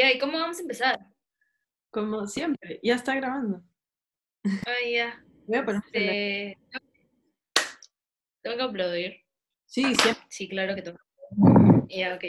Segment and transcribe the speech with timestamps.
[0.00, 0.98] Ya, ¿y cómo vamos a empezar?
[1.90, 3.62] Como siempre, ya está grabando.
[4.64, 5.22] Ay, ya.
[5.46, 6.58] Voy a poner Este...
[8.40, 9.16] Tengo que aplaudir.
[9.66, 10.24] Sí, siempre.
[10.30, 10.98] Sí, claro que tengo.
[11.90, 12.24] Ya, ok.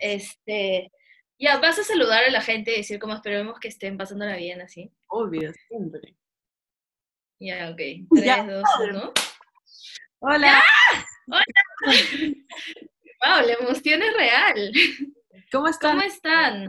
[0.00, 0.90] Este...
[1.38, 4.60] Ya, vas a saludar a la gente y decir cómo esperemos que estén pasándola bien,
[4.60, 4.90] así.
[5.06, 6.16] Obvio, siempre.
[7.38, 7.80] Ya, ok.
[8.24, 8.44] Ya.
[8.44, 9.12] 3, 2, 1.
[10.22, 10.60] Hola,
[13.20, 14.72] Wow, la emoción es real.
[15.50, 15.92] ¿Cómo están?
[15.92, 16.68] ¿Cómo están?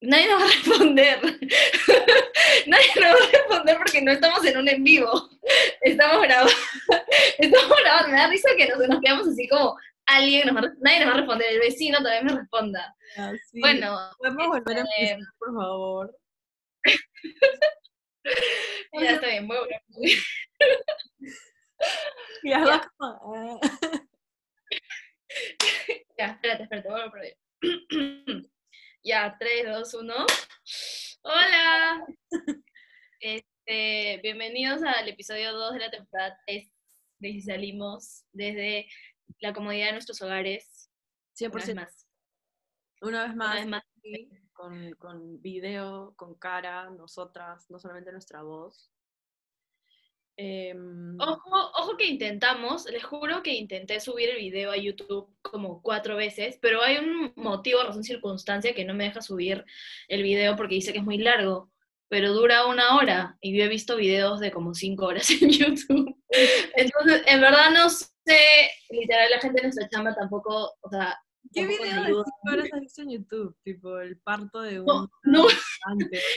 [0.00, 1.20] Nadie nos va a responder.
[2.66, 5.30] Nadie nos va a responder porque no estamos en un en vivo.
[5.80, 6.52] Estamos grabando.
[7.38, 8.08] Estamos grabando.
[8.10, 11.12] Me da risa que nos, nos quedamos así como alguien nos va nadie nos va
[11.12, 11.52] a responder.
[11.52, 12.94] El vecino también me responda.
[13.16, 13.60] Ah, sí.
[13.60, 16.14] Bueno, ¿podemos volver a este, empezar, por favor?
[19.00, 19.48] ya está bien.
[19.48, 19.80] Voy a volver.
[22.42, 22.90] Ya, Ya.
[26.16, 26.88] Ya, espérate, espérate.
[26.88, 27.36] Voy a perder.
[29.02, 30.14] ya, 3, 2, 1.
[31.22, 32.06] Hola.
[33.18, 36.72] Este, bienvenidos al episodio 2 de la temporada 3
[37.18, 38.86] de Si Salimos desde
[39.40, 40.88] la comodidad de nuestros hogares.
[41.40, 41.74] Una vez 100%.
[41.74, 42.06] más.
[43.00, 43.82] Una vez Una más, vez más.
[44.00, 48.93] sí, con, con video, con cara, nosotras, no solamente nuestra voz.
[50.36, 55.80] Em, Ojo, ojo que intentamos, les juro que intenté subir el video a YouTube como
[55.80, 59.64] cuatro veces, pero hay un motivo, razón, circunstancia que no me deja subir
[60.08, 61.70] el video porque dice que es muy largo,
[62.08, 66.16] pero dura una hora y yo he visto videos de como cinco horas en YouTube.
[66.76, 71.16] Entonces, en verdad no sé, literal, la gente de nuestra chamba tampoco, o sea,
[71.52, 72.06] ¿Qué video de.
[72.06, 73.56] 5 horas has visto en YouTube?
[73.62, 75.08] Tipo, el parto de un No,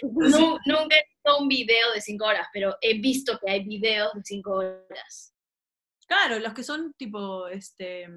[0.04, 4.22] no, nunca he un video de cinco horas, pero he visto que hay videos de
[4.24, 5.36] cinco horas.
[6.08, 8.08] Claro, los que son tipo, este,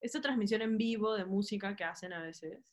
[0.00, 2.72] esta transmisión en vivo de música que hacen a veces.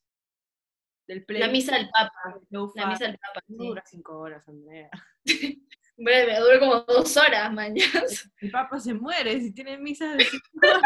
[1.07, 1.39] Del play.
[1.39, 2.39] La misa del Papa.
[2.75, 3.41] La misa del Papa.
[3.47, 3.55] Sí.
[3.55, 4.89] dura cinco horas, Andrea.
[5.97, 8.03] Breve, dura como dos horas, mañana.
[8.39, 10.81] El papa se muere si tiene misa de cinco horas.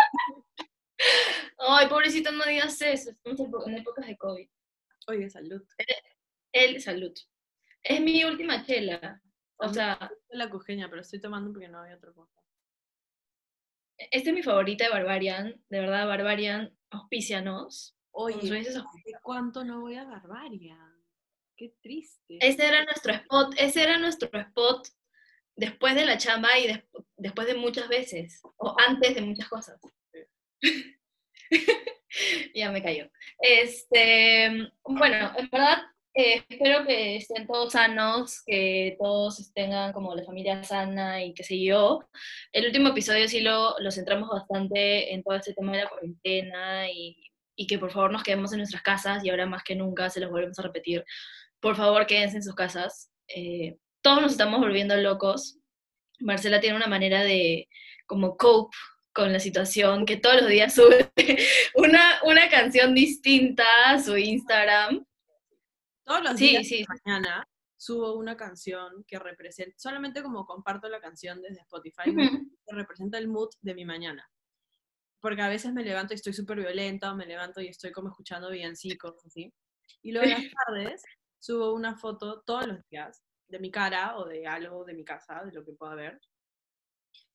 [1.57, 3.11] Ay, pobrecito, no digas eso.
[3.11, 4.49] Estamos en épocas de COVID.
[5.07, 5.63] Oye, salud.
[6.51, 7.13] El salud.
[7.88, 9.22] Es mi última chela.
[9.57, 12.41] O sea, la cojeña, pero estoy tomando porque no había otra cosa.
[13.97, 15.63] esta es mi favorita de Barbarian.
[15.69, 17.95] De verdad, Barbarian, auspicianos.
[18.12, 18.74] Oye, Nos dices-
[19.06, 20.78] ¿de cuánto no voy a Barbaria?
[21.56, 22.38] Qué triste.
[22.41, 23.53] Ese era nuestro spot.
[23.57, 24.88] Ese era nuestro spot
[25.56, 26.84] después de la chamba y des-
[27.18, 28.41] después de muchas veces.
[28.57, 29.79] O antes de muchas cosas.
[32.56, 33.09] ya me cayó.
[33.40, 35.84] Este, bueno, en verdad,
[36.15, 41.43] eh, espero que estén todos sanos, que todos tengan como la familia sana y qué
[41.43, 41.99] sé yo.
[42.53, 46.89] El último episodio sí lo, lo centramos bastante en todo este tema de la cuarentena
[46.89, 47.17] y,
[47.55, 50.19] y que por favor nos quedemos en nuestras casas y ahora más que nunca se
[50.19, 51.03] los volvemos a repetir.
[51.59, 53.11] Por favor, quédense en sus casas.
[53.27, 55.57] Eh, todos nos estamos volviendo locos.
[56.19, 57.67] Marcela tiene una manera de
[58.05, 58.77] como cope
[59.13, 61.09] con la situación, que todos los días sube
[61.75, 65.05] una, una canción distinta a su Instagram.
[66.05, 66.77] Todos los Sí, días sí.
[66.79, 72.75] de mañana subo una canción que representa, solamente como comparto la canción desde Spotify, que
[72.75, 74.29] representa el mood de mi mañana.
[75.19, 78.09] Porque a veces me levanto y estoy súper violenta, o me levanto y estoy como
[78.09, 79.51] escuchando villancicos, así.
[80.01, 81.03] Y luego en las tardes
[81.39, 85.44] subo una foto todos los días de mi cara o de algo de mi casa,
[85.44, 86.19] de lo que pueda ver.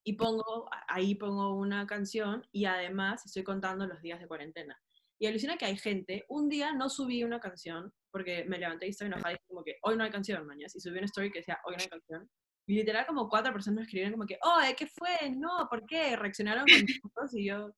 [0.03, 4.81] Y pongo, ahí pongo una canción y además estoy contando los días de cuarentena.
[5.19, 8.91] Y alucina que hay gente, un día no subí una canción porque me levanté y
[8.91, 10.75] estaba enojada y como que hoy no hay canción, mañas.
[10.77, 12.31] Y subí una story que decía hoy no hay canción.
[12.67, 15.31] Y literal como cuatro personas me escribieron como que, oh, ¿qué fue?
[15.31, 16.15] No, ¿por qué?
[16.17, 17.73] Reaccionaron con fotos y yo,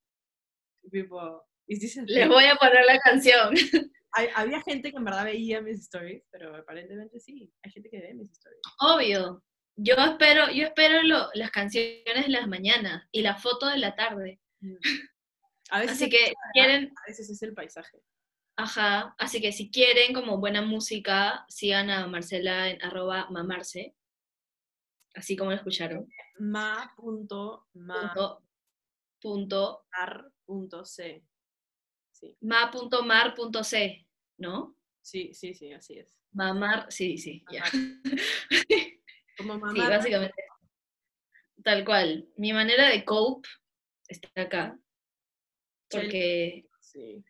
[0.91, 1.77] tipo, y
[2.07, 3.55] Les voy a poner la canción.
[4.13, 8.01] hay- había gente que en verdad veía mis stories, pero aparentemente sí, hay gente que
[8.01, 8.61] ve mis stories.
[8.81, 9.43] Obvio.
[9.77, 13.95] Yo espero, yo espero lo- las canciones de las mañanas y la foto de la
[13.95, 14.41] tarde.
[15.71, 17.99] A veces, Así que quieren, a veces es el paisaje.
[18.57, 23.95] Ajá, así que si quieren como buena música, sigan a Marcela en arroba mamarse,
[25.15, 26.09] así como lo escucharon.
[26.39, 26.93] ma.mar.c.
[29.21, 29.87] Punto,
[30.47, 34.07] punto, Sí, ma.mar.c,
[34.39, 34.77] ¿no?
[35.01, 36.19] sí, sí, sí, así es.
[36.33, 37.63] Mamar, sí, sí, ya.
[39.37, 39.89] Como Sí, mamá.
[39.89, 40.45] básicamente.
[41.65, 42.29] Tal cual.
[42.37, 43.49] Mi manera de cope
[44.09, 44.79] está acá.
[45.91, 47.25] Porque sí.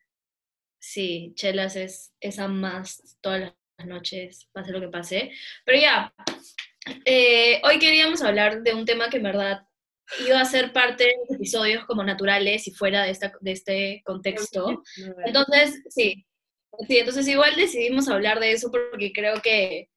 [0.82, 5.30] Sí, chelas es esa más todas las noches, pase lo que pase.
[5.64, 6.12] Pero ya,
[7.04, 9.62] eh, hoy queríamos hablar de un tema que en verdad
[10.26, 14.02] iba a ser parte de los episodios como naturales y fuera de, esta, de este
[14.04, 14.82] contexto.
[15.24, 16.26] Entonces, sí,
[16.88, 19.88] sí, entonces igual decidimos hablar de eso porque creo que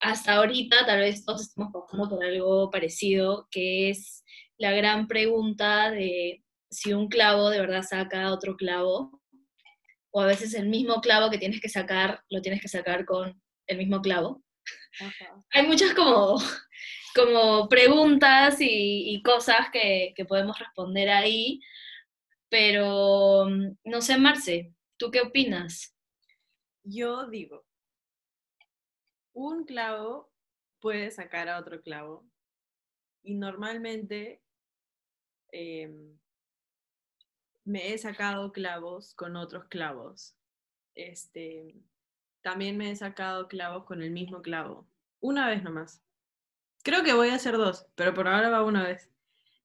[0.00, 4.22] hasta ahorita tal vez todos estamos pasando por algo parecido, que es
[4.58, 9.15] la gran pregunta de si un clavo de verdad saca otro clavo,
[10.16, 13.38] o a veces el mismo clavo que tienes que sacar, lo tienes que sacar con
[13.66, 14.42] el mismo clavo.
[15.50, 16.38] Hay muchas como,
[17.14, 21.60] como preguntas y, cosas que, que, podemos responder ahí,
[22.48, 23.46] pero
[23.84, 25.94] no sé, Marce, ¿tú qué opinas?
[26.82, 27.66] Yo digo,
[29.34, 30.32] un clavo
[30.80, 32.26] puede sacar a otro clavo
[33.22, 34.40] y normalmente
[35.52, 36.18] em,
[37.66, 40.36] me he sacado clavos con otros clavos.
[40.94, 41.74] Este,
[42.40, 44.88] también me he sacado clavos con el mismo clavo.
[45.20, 46.00] Una vez nomás.
[46.84, 49.10] Creo que voy a hacer dos, pero por ahora va una vez.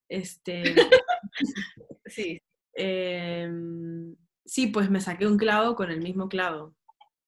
[0.09, 0.63] Este.
[2.07, 2.41] sí.
[2.73, 4.15] Em,
[4.45, 6.75] sí, pues me saqué un clavo con el mismo clavo.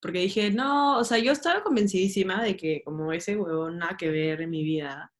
[0.01, 4.09] Porque dije, no, o sea, yo estaba convencidísima de que como ese huevón nada que
[4.09, 5.13] ver en mi vida.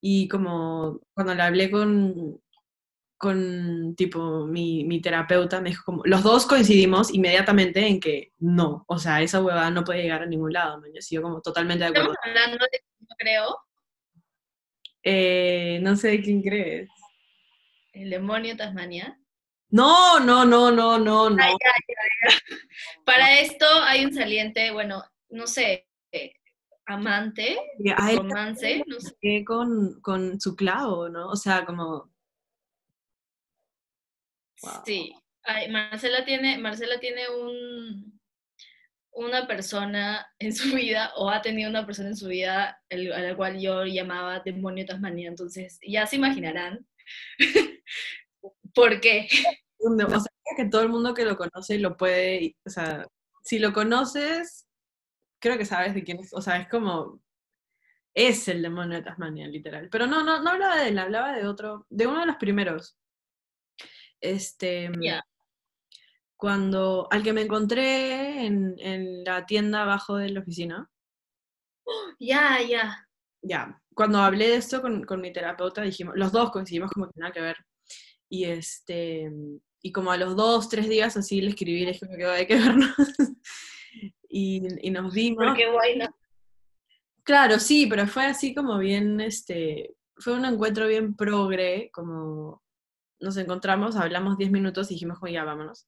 [0.00, 2.40] Y como cuando le hablé con,
[3.18, 8.84] con tipo mi, mi, terapeuta, me dijo como, los dos coincidimos inmediatamente en que no,
[8.86, 11.90] o sea, esa huevada no puede llegar a ningún lado, yo sigo como totalmente de
[11.90, 12.12] acuerdo.
[12.12, 13.56] ¿Estamos hablando de quién creo?
[15.02, 16.88] Eh, no sé de quién crees.
[17.92, 19.18] ¿El demonio Tasmania?
[19.70, 21.36] No, no, no, no, no, no.
[23.04, 26.32] Para esto hay un saliente, bueno, no sé, eh,
[26.86, 27.58] amante,
[28.16, 29.44] romance, no sé.
[29.44, 31.28] Con, con su clavo, ¿no?
[31.28, 32.12] O sea, como...
[34.84, 35.14] Sí,
[35.70, 38.20] Marcela tiene, Marcela tiene un,
[39.12, 43.36] una persona en su vida, o ha tenido una persona en su vida a la
[43.36, 46.86] cual yo llamaba demonio Tasmania, entonces ya se imaginarán
[48.74, 49.28] ¿Por qué?
[49.78, 53.06] O sea, que todo el mundo que lo conoce lo puede, o sea,
[53.42, 54.66] si lo conoces,
[55.40, 57.20] creo que sabes de quién es, o sea, es como,
[58.14, 59.88] es el demonio de Tasmania, literal.
[59.90, 62.96] Pero no, no, no hablaba de él, hablaba de otro, de uno de los primeros.
[64.20, 64.90] Este,
[66.36, 70.90] cuando, al que me encontré en, en la tienda abajo de la oficina.
[72.18, 73.08] Ya, ya.
[73.42, 77.20] Ya, cuando hablé de esto con, con mi terapeuta, dijimos, los dos coincidimos como que
[77.20, 77.56] nada que ver.
[78.28, 79.30] Y este,
[79.82, 82.56] y como a los dos, tres días así le escribí, le dije que hay que
[82.56, 82.94] vernos.
[84.28, 85.56] y, y, nos vimos.
[87.22, 92.62] Claro, sí, pero fue así como bien, este, fue un encuentro bien progre, como
[93.20, 95.86] nos encontramos, hablamos diez minutos y dijimos, ya vámonos.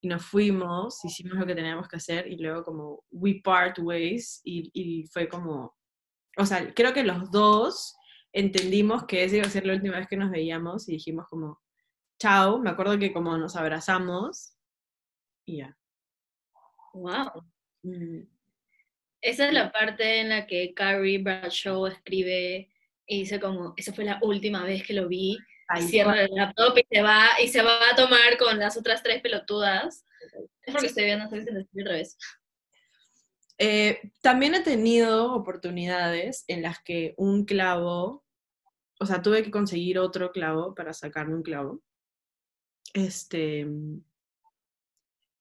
[0.00, 4.40] Y nos fuimos, hicimos lo que teníamos que hacer y luego como we part ways
[4.42, 5.76] y, y fue como,
[6.36, 7.94] o sea, creo que los dos
[8.32, 11.60] entendimos que esa iba a ser la última vez que nos veíamos y dijimos como,
[12.18, 14.56] chao, me acuerdo que como nos abrazamos
[15.46, 15.76] y ya.
[16.94, 17.44] Wow.
[17.82, 18.22] Mm.
[19.20, 22.68] Esa es la parte en la que Carrie Bradshaw escribe
[23.06, 25.38] y dice como, esa fue la última vez que lo vi,
[25.80, 29.22] cierra el laptop y se va y se va a tomar con las otras tres
[29.22, 30.04] pelotudas.
[30.62, 32.16] Es porque estoy viendo otra vez.
[33.58, 38.24] Eh, también he tenido oportunidades en las que un clavo,
[38.98, 41.82] o sea, tuve que conseguir otro clavo para sacarme un clavo
[42.92, 43.66] este,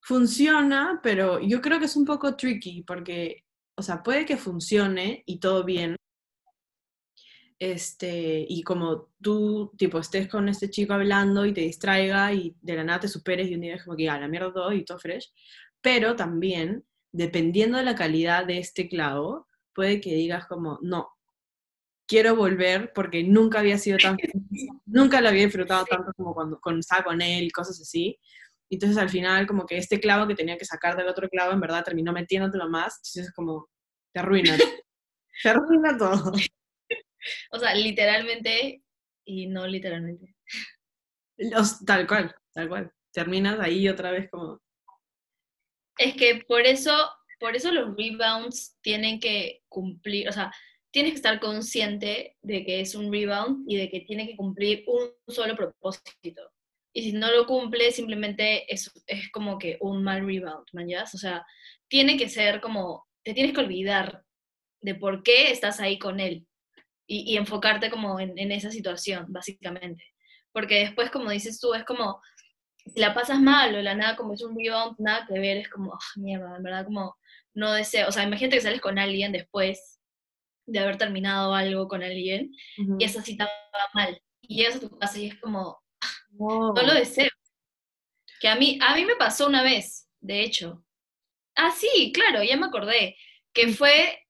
[0.02, 5.24] funciona, pero yo creo que es un poco tricky porque, o sea, puede que funcione
[5.26, 5.96] y todo bien.
[7.62, 12.76] Este, y como tú, tipo, estés con este chico hablando y te distraiga y de
[12.76, 14.84] la nada te superes y un día es como que, a la mierda todo y
[14.84, 15.32] todo fresh.
[15.80, 21.12] Pero también, dependiendo de la calidad de este clavo, puede que digas como, no,
[22.08, 24.18] quiero volver porque nunca había sido tan
[24.88, 28.18] nunca lo había disfrutado tanto como cuando, estaba con él cosas así.
[28.72, 31.60] Entonces al final como que este clavo que tenía que sacar del otro clavo en
[31.60, 33.70] verdad terminó metiéndotelo más, entonces es como,
[34.12, 34.58] te arruina,
[35.44, 36.32] te arruina todo.
[37.52, 38.82] O sea, literalmente
[39.26, 40.36] y no literalmente.
[41.86, 42.92] tal cual, tal cual.
[43.12, 44.60] Terminas ahí otra vez como...
[45.98, 46.92] Es que por eso,
[47.40, 50.52] por eso los rebounds tienen que cumplir, o sea,
[50.92, 54.84] tienes que estar consciente de que es un rebound y de que tiene que cumplir
[54.88, 56.52] un solo propósito.
[56.94, 61.04] Y si no lo cumple, simplemente es, es como que un mal rebound, ¿ya?
[61.04, 61.46] O sea,
[61.88, 64.24] tiene que ser como, te tienes que olvidar
[64.82, 66.48] de por qué estás ahí con él
[67.08, 70.04] y, y enfocarte como en, en, esa situación, básicamente.
[70.52, 72.22] Porque después, como dices tú, es como,
[72.86, 75.70] si la pasas mal o la nada como es un rebound, nada que ver, es
[75.70, 77.16] como, oh, mierda, en verdad, como
[77.54, 80.00] no deseo, o sea, imagínate que sales con alguien después
[80.66, 82.52] de haber terminado algo con alguien
[82.98, 84.22] y esa cita va mal.
[84.42, 85.82] y llegas a tu casa y es como,
[86.32, 87.30] no, lo deseo.
[88.40, 90.84] Que a mí, a mí me pasó una vez, de hecho.
[91.56, 93.16] Ah, sí, claro, ya me acordé.
[93.54, 94.21] Que fue,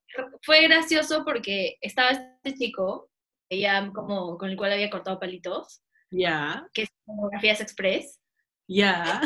[0.42, 3.10] fue gracioso porque estaba este chico,
[3.48, 5.82] ella como, con el cual había cortado palitos.
[6.10, 6.66] Ya.
[6.74, 8.18] Que es Mamografías Express.
[8.68, 9.20] Ya.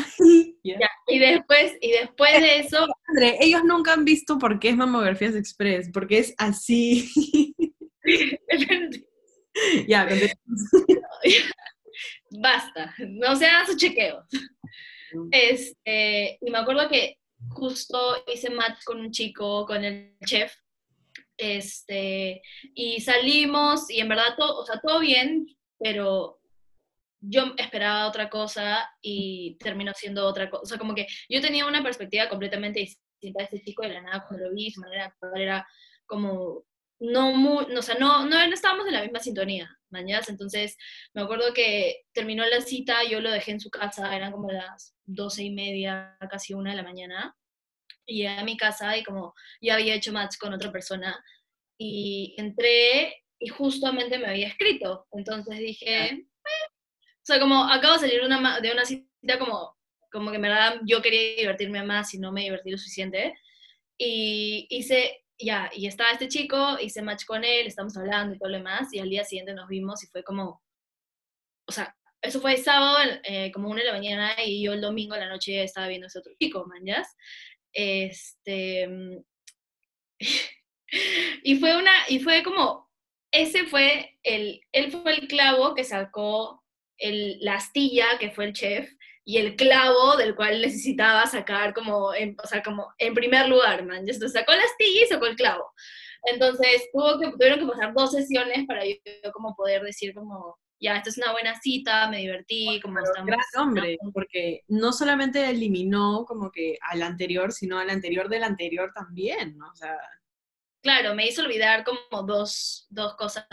[1.07, 2.85] Y después, y después de eso.
[3.07, 7.09] André, ellos nunca han visto por qué es Mamografías Express, porque es así.
[9.87, 10.07] ya,
[12.41, 14.25] Basta, no se hagan sus chequeos.
[15.31, 17.17] Este, y me acuerdo que
[17.49, 20.53] justo hice match con un chico, con el chef,
[21.37, 22.41] este,
[22.73, 25.47] y salimos, y en verdad todo, o sea, todo bien,
[25.79, 26.39] pero
[27.19, 30.63] yo esperaba otra cosa y terminó siendo otra cosa.
[30.63, 34.01] O sea, como que yo tenía una perspectiva completamente distinta de este chico de la
[34.01, 35.67] nada cuando lo vi, su manera de actuar era
[36.05, 36.63] como
[36.99, 40.29] no muy, o sea, no, no, estábamos en la misma sintonía, mañas.
[40.29, 40.77] Entonces,
[41.13, 44.95] me acuerdo que terminó la cita, yo lo dejé en su casa, eran como las
[45.05, 47.35] doce y media, casi una de la mañana.
[48.07, 51.23] Y llegué a mi casa y como ya había hecho match con otra persona.
[51.77, 55.07] Y entré y justamente me había escrito.
[55.11, 56.25] Entonces dije, eh".
[56.25, 59.75] o sea, como acabo de salir de una, de una cita como,
[60.11, 63.35] como que en verdad yo quería divertirme más y no me divertí lo suficiente.
[63.99, 68.49] Y hice ya, y estaba este chico, hice match con él, estamos hablando y todo
[68.49, 70.61] lo demás, y al día siguiente nos vimos y fue como,
[71.67, 74.81] o sea, eso fue el sábado, eh, como una de la mañana, y yo el
[74.81, 76.83] domingo a la noche estaba viendo a ese otro chico, man,
[77.79, 78.89] Este,
[81.43, 82.89] y fue una, y fue como,
[83.31, 86.63] ese fue el, él fue el clavo que sacó
[86.97, 88.89] el, la astilla, que fue el chef,
[89.23, 93.85] y el clavo del cual necesitaba sacar como, en, o sea, como en primer lugar,
[93.85, 93.99] man.
[93.99, 95.71] Entonces sacó la astilla y sacó el clavo.
[96.23, 98.95] Entonces tuvo que, tuvieron que pasar dos sesiones para yo
[99.33, 103.27] como poder decir como, ya, esta es una buena cita, me divertí, como estamos.
[103.27, 108.91] Gran hombre, porque no solamente eliminó como que al anterior, sino al anterior del anterior
[108.93, 109.69] también, ¿no?
[109.69, 109.97] O sea...
[110.81, 113.45] Claro, me hizo olvidar como dos, dos cosas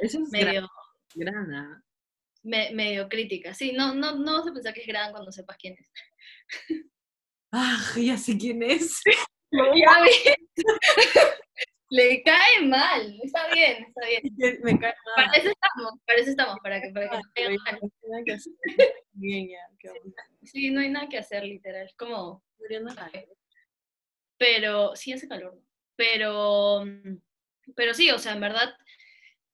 [0.00, 0.68] Eso es medio...
[1.14, 1.84] grana
[2.44, 3.54] medio crítica.
[3.54, 5.90] Sí, no, no, no vas a pensar que es gran cuando sepas quién es.
[7.52, 9.00] Ah, ya sé quién es.
[11.90, 14.22] Le cae mal, está bien, está bien.
[14.62, 15.26] Me cae mal.
[15.26, 18.24] Para eso estamos, para eso estamos, para que, para que no mal.
[19.16, 19.92] Bien, ya,
[20.42, 21.86] sí, no hay nada que hacer, literal.
[21.86, 22.42] Es como.
[24.38, 25.60] Pero, sí hace calor.
[25.96, 26.84] Pero,
[27.76, 28.74] pero sí, o sea, en verdad,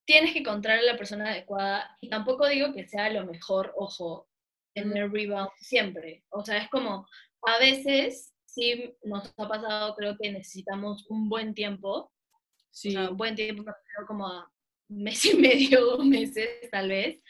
[0.06, 4.28] tienes que encontrar a la persona adecuada y tampoco digo que sea lo mejor, ojo,
[4.75, 6.25] tener rebound siempre.
[6.30, 7.06] O sea, es como,
[7.42, 12.10] a veces sí nos ha pasado, creo que necesitamos un buen tiempo.
[12.70, 12.96] Sí.
[12.96, 13.64] un buen tiempo,
[14.06, 14.50] como a
[14.88, 17.22] un mes y medio, dos meses tal vez,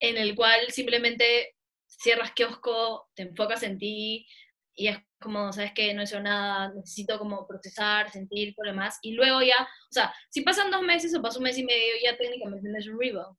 [0.00, 1.54] en el cual simplemente
[1.86, 4.26] cierras kiosco, te enfocas en ti,
[4.74, 8.72] y es como, sabes que no he hecho nada, necesito como procesar, sentir, todo lo
[8.72, 11.64] demás, y luego ya, o sea, si pasan dos meses o pasa un mes y
[11.64, 13.36] medio, ya técnicamente tienes un rebound,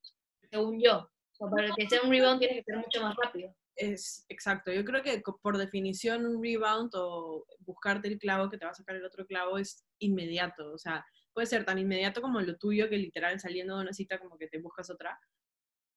[0.49, 1.09] según yo.
[1.39, 3.53] O para que sea un rebound tiene que ser mucho más rápido.
[3.75, 8.65] Es exacto, yo creo que por definición un rebound o buscarte el clavo que te
[8.65, 11.03] va a sacar el otro clavo es inmediato, o sea,
[11.33, 14.47] puede ser tan inmediato como lo tuyo que literal saliendo de una cita como que
[14.47, 15.19] te buscas otra,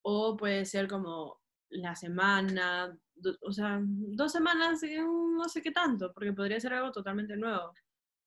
[0.03, 2.97] o puede ser como la semana,
[3.43, 7.73] o sea, dos semanas, no sé qué tanto, porque podría ser algo totalmente nuevo.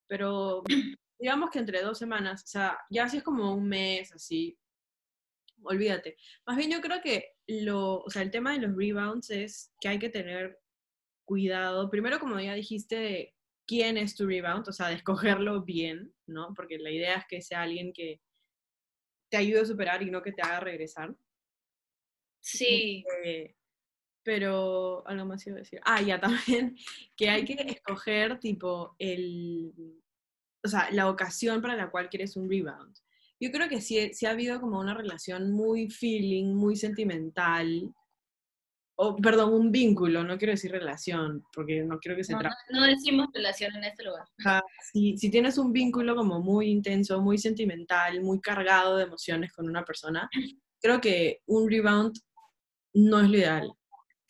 [0.08, 0.64] Pero
[1.20, 4.58] digamos que entre dos semanas, o sea, ya si es como un mes, así,
[5.64, 6.18] olvídate.
[6.46, 9.90] Más bien yo creo que lo, o sea, el tema de los rebounds es que
[9.90, 10.60] hay que tener
[11.26, 11.90] cuidado.
[11.90, 13.36] Primero, como ya dijiste, de
[13.70, 16.56] quién es tu rebound, o sea, de escogerlo bien, ¿no?
[16.56, 18.20] Porque la idea es que sea alguien que
[19.30, 21.16] te ayude a superar y no que te haga regresar.
[22.40, 23.06] Sí.
[23.06, 23.56] Este,
[24.24, 25.80] pero algo más iba a decir.
[25.86, 26.76] Ah, ya también,
[27.16, 29.72] que hay que escoger tipo el,
[30.64, 32.98] o sea, la ocasión para la cual quieres un rebound.
[33.40, 37.94] Yo creo que sí, sí ha habido como una relación muy feeling, muy sentimental,
[39.02, 42.84] o perdón, un vínculo, no quiero decir relación, porque no quiero que se no, No,
[42.84, 44.26] decimos relación en este lugar.
[44.92, 49.70] si, si tienes un vínculo como muy intenso, muy sentimental, muy cargado de emociones con
[49.70, 50.30] una persona,
[50.82, 52.20] creo que un rebound
[52.94, 53.72] no es lo ideal.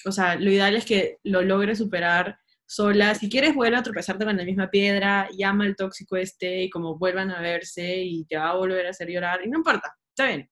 [0.05, 3.15] O sea, lo ideal es que lo logres superar sola.
[3.15, 6.95] Si quieres, vuelve a tropezarte con la misma piedra, llama al tóxico este y como
[6.95, 9.43] vuelvan a verse y te va a volver a hacer llorar.
[9.43, 10.47] Y no importa, está bien.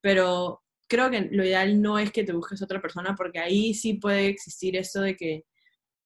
[0.00, 0.61] Pero
[0.92, 4.26] creo que lo ideal no es que te busques otra persona porque ahí sí puede
[4.26, 5.44] existir esto de que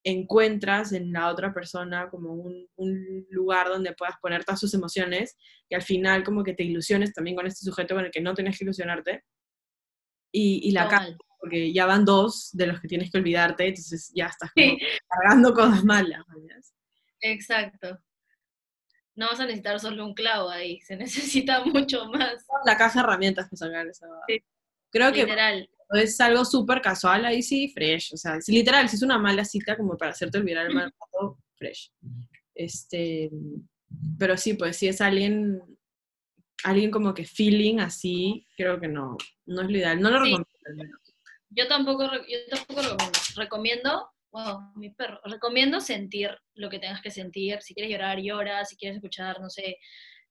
[0.05, 5.35] encuentras en la otra persona como un, un, lugar donde puedas poner todas sus emociones
[5.67, 8.33] y al final como que te ilusiones también con este sujeto con el que no
[8.33, 9.25] tienes que ilusionarte
[10.31, 14.09] y, y la cagas, porque ya van dos de los que tienes que olvidarte, entonces
[14.15, 14.79] ya estás como Sí.
[15.09, 16.23] cargando cosas malas.
[17.19, 17.99] Exacto.
[19.15, 23.03] No vas a necesitar solo un clavo ahí, se necesita mucho más, La caja de
[23.03, 24.07] herramientas para sacar esa.
[24.29, 24.41] Sí.
[24.91, 25.27] Creo que
[26.01, 28.13] es algo súper casual, ahí sí, fresh.
[28.13, 30.91] O sea, si literal, si es una mala cita como para hacerte olvidar el mal
[30.99, 31.91] rato, fresh.
[32.55, 33.29] Este,
[34.17, 35.61] pero sí, pues si es alguien,
[36.63, 40.01] alguien como que feeling así, creo que no, no es lo ideal.
[40.01, 40.35] No lo Sí.
[40.35, 40.97] recomiendo.
[41.49, 43.19] Yo tampoco, yo tampoco recomiendo.
[43.37, 47.61] Recomiendo, wow, mi perro, recomiendo sentir lo que tengas que sentir.
[47.61, 48.65] Si quieres llorar, llora.
[48.65, 49.77] Si quieres escuchar, no sé,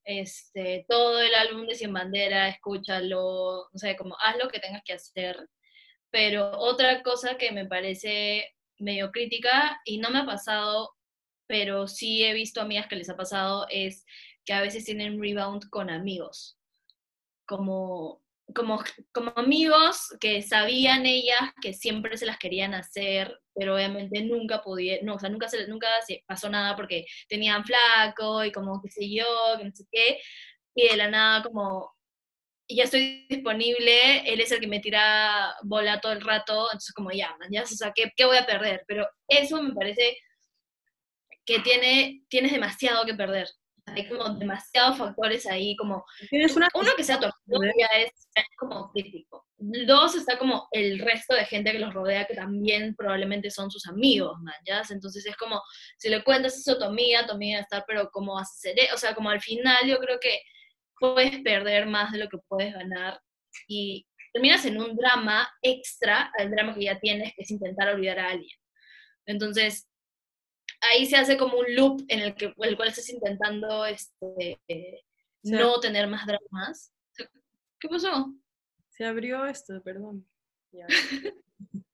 [0.06, 3.68] este, todo el álbum de Sin Bandera, escúchalo.
[3.72, 5.36] No sé, como haz lo que tengas que hacer.
[6.10, 10.94] Pero otra cosa que me parece medio crítica, y no me ha pasado,
[11.46, 14.04] pero sí he visto amigas que les ha pasado, es
[14.44, 16.58] que a veces tienen rebound con amigos.
[17.46, 18.22] Como
[18.54, 24.62] como, como amigos que sabían ellas que siempre se las querían hacer, pero obviamente nunca
[24.62, 25.88] podía, no, o sea, nunca, se, nunca
[26.26, 29.24] pasó nada porque tenían flaco y como qué sé yo,
[29.58, 30.20] que no sé qué,
[30.74, 31.94] y de la nada como,
[32.68, 37.10] ya estoy disponible, él es el que me tira bola todo el rato, entonces como
[37.12, 38.84] ya, ya, o sea, ¿qué, ¿qué voy a perder?
[38.86, 40.18] Pero eso me parece
[41.44, 43.48] que tiene, tienes demasiado que perder.
[43.86, 47.26] Hay como demasiados factores ahí, como una uno que sea tu
[47.78, 48.10] ya es,
[48.58, 49.46] como crítico.
[49.58, 53.86] Dos está como el resto de gente que los rodea que también probablemente son sus
[53.86, 54.82] amigos, man, ¿ya?
[54.90, 55.62] Entonces es como,
[55.98, 58.78] si le cuentas eso a tu amiga, tu amiga va a estar, pero como hacer,
[58.78, 58.92] e-?
[58.92, 60.40] o sea, como al final yo creo que
[60.98, 63.20] puedes perder más de lo que puedes ganar
[63.68, 68.18] y terminas en un drama extra al drama que ya tienes, que es intentar olvidar
[68.18, 68.58] a alguien.
[69.26, 69.88] Entonces,
[70.80, 75.02] ahí se hace como un loop en el, que, el cual estás intentando este, eh,
[75.47, 75.52] Sí.
[75.52, 76.92] no tener más dramas.
[77.78, 78.35] ¿Qué pasó?
[78.88, 80.26] Se abrió esto, perdón.
[80.73, 80.87] Ya.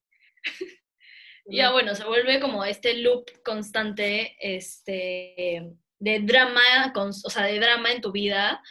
[1.45, 7.59] Ya bueno, se vuelve como este loop constante este, de drama, con, o sea, de
[7.59, 8.61] drama en tu vida.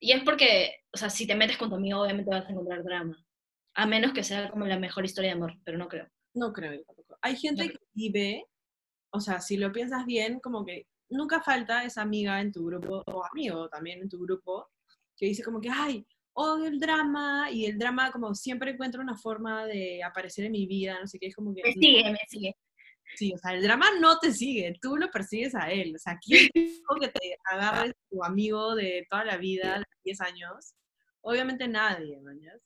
[0.00, 2.84] Y es porque, o sea, si te metes con tu amigo, obviamente vas a encontrar
[2.84, 3.22] drama.
[3.74, 6.08] A menos que sea como la mejor historia de amor, pero no creo.
[6.32, 7.18] No creo yo tampoco.
[7.20, 8.46] Hay gente No que vive,
[9.12, 13.02] o sea, si lo piensas bien, como que nunca falta esa amiga en tu grupo,
[13.06, 14.68] o amigo también en tu grupo,
[15.16, 19.16] que dice como que, ay, odio el drama, y el drama como siempre encuentra una
[19.16, 21.62] forma de aparecer en mi vida, no sé qué, es como que...
[21.62, 22.56] Me sigue, me sigue.
[23.16, 25.94] Sí, o sea, el drama no te sigue, tú lo persigues a él.
[25.94, 30.20] O sea, ¿quién dijo que te agarres tu amigo de toda la vida, de 10
[30.22, 30.74] años?
[31.20, 32.58] Obviamente nadie, mañas.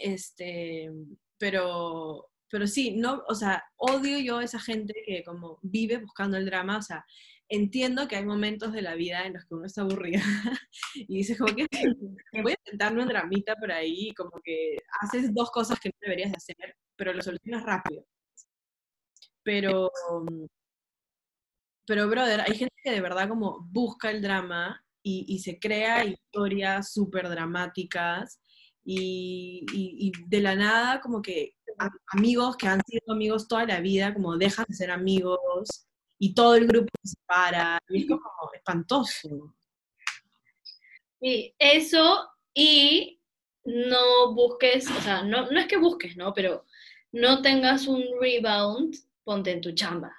[0.00, 0.90] Este,
[1.36, 6.36] pero, pero sí, no, o sea, odio yo a esa gente que como vive buscando
[6.36, 7.04] el drama, o sea,
[7.48, 10.22] entiendo que hay momentos de la vida en los que uno está aburrida
[10.94, 11.66] y dices como que
[12.42, 16.30] voy a intentarme un dramita por ahí, como que haces dos cosas que no deberías
[16.32, 18.04] de hacer, pero lo solucionas rápido.
[19.42, 19.90] Pero,
[21.86, 26.04] pero, brother, hay gente que de verdad como busca el drama y, y se crea
[26.04, 28.40] historias súper dramáticas
[28.84, 31.54] y, y- y de la nada como que
[32.08, 35.86] amigos que han sido amigos toda la vida como dejan de ser amigos
[36.18, 38.22] y todo el grupo se separa y es como
[38.54, 39.54] espantoso.
[41.20, 43.20] Sí, eso y
[43.64, 46.32] no busques, o sea, no, no es que busques, ¿no?
[46.32, 46.64] Pero
[47.12, 50.12] no tengas un rebound, ponte en tu chamba.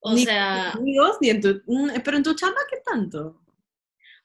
[0.00, 1.62] O Ni sea, amigos ni en tu...
[2.04, 3.42] Pero en tu chamba, ¿qué tanto?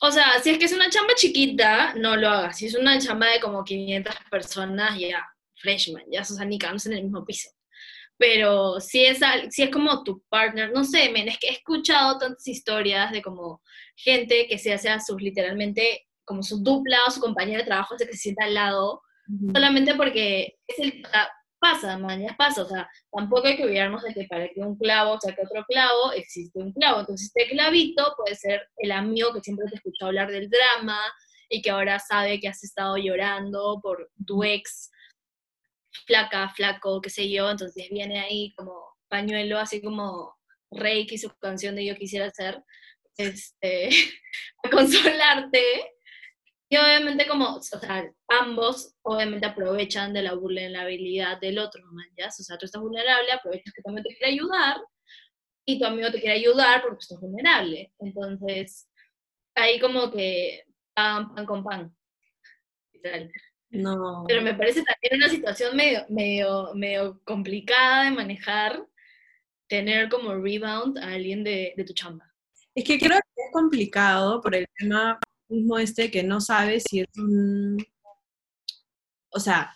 [0.05, 2.57] o sea, si es que es una chamba chiquita, no lo hagas.
[2.57, 5.32] Si es una chamba de como 500 personas, ya,
[5.63, 7.49] freshman, ya, o sea, ni en el mismo piso.
[8.17, 12.19] Pero si es, si es como tu partner, no sé, men, es que he escuchado
[12.19, 13.61] tantas historias de como
[13.95, 17.95] gente que se hace a sus, literalmente, como su dupla o su compañero de trabajo,
[17.95, 19.01] ese que se sienta al lado,
[19.53, 24.03] solamente porque es el, o sea, pasa, mañana pasa, o sea, tampoco hay que olvidarnos
[24.03, 28.13] de que para que un clavo saque otro clavo, existe un clavo, entonces este clavito
[28.17, 30.99] puede ser el amigo que siempre te escuchó hablar del drama
[31.49, 34.91] y que ahora sabe que has estado llorando por tu ex
[36.05, 38.73] flaca, flaco, qué sé yo, entonces viene ahí como
[39.09, 40.35] pañuelo, así como
[40.71, 42.63] Reiki, su canción de Yo quisiera ser,
[43.17, 43.89] este,
[44.63, 45.91] a consolarte.
[46.69, 51.83] Y obviamente como, o sea, ambos obviamente aprovechan de la vulnerabilidad del otro,
[52.17, 52.27] ¿ya?
[52.27, 54.77] O sea, tú estás vulnerable, aprovechas que también te quiere ayudar
[55.65, 57.93] y tu amigo te quiere ayudar porque estás vulnerable.
[57.99, 58.89] Entonces,
[59.55, 60.63] ahí como que
[60.95, 61.95] pan, pan con pan.
[62.91, 63.31] literal.
[63.73, 64.23] No.
[64.27, 68.85] Pero me parece también una situación medio, medio, medio complicada de manejar,
[69.67, 72.31] tener como rebound a alguien de, de tu chamba.
[72.75, 77.01] Es que creo que es complicado por el tema mismo este que no sabes si
[77.01, 77.77] es un,
[79.31, 79.75] o sea,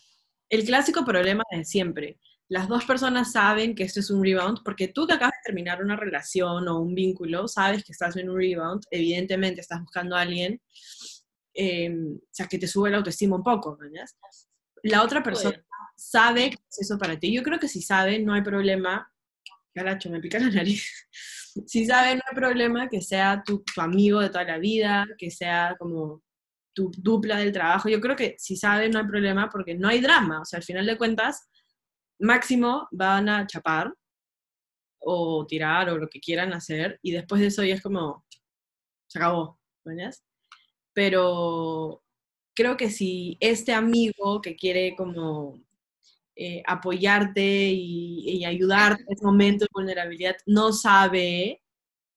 [0.50, 2.20] el clásico problema de siempre.
[2.50, 5.84] Las dos personas saben que esto es un rebound, porque tú que acabas de terminar
[5.84, 10.22] una relación o un vínculo, sabes que estás en un rebound, evidentemente estás buscando a
[10.22, 10.62] alguien,
[11.58, 13.90] eh, o sea, que te sube la autoestima un poco, ¿no?
[14.84, 15.60] La otra persona
[15.96, 17.34] sabe que es eso para ti.
[17.34, 19.12] Yo creo que si sabe, no hay problema.
[19.74, 21.08] Caracho, me pica la nariz.
[21.66, 25.32] si sabe, no hay problema que sea tu, tu amigo de toda la vida, que
[25.32, 26.24] sea como
[26.74, 27.90] tu dupla del trabajo.
[27.90, 30.42] Yo creo que si sabe, no hay problema porque no hay drama.
[30.42, 31.50] O sea, al final de cuentas,
[32.20, 33.92] máximo van a chapar
[35.00, 38.26] o tirar o lo que quieran hacer y después de eso ya es como,
[39.08, 40.27] se acabó, ¿ves?
[40.98, 42.04] Pero
[42.56, 45.64] creo que si este amigo que quiere como
[46.36, 51.62] eh, apoyarte y, ayudarte en ese momento de vulnerabilidad no sabe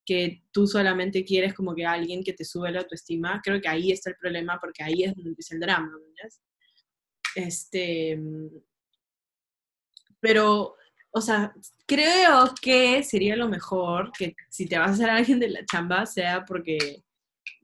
[0.03, 3.91] que tú solamente quieres como que alguien que te sube la autoestima, creo que ahí
[3.91, 5.91] está el problema porque ahí es donde empieza el drama.
[7.35, 8.19] Este,
[10.19, 10.75] pero,
[11.11, 11.53] o sea,
[11.85, 15.65] creo que sería lo mejor que si te vas a hacer a alguien de la
[15.65, 17.03] chamba sea porque,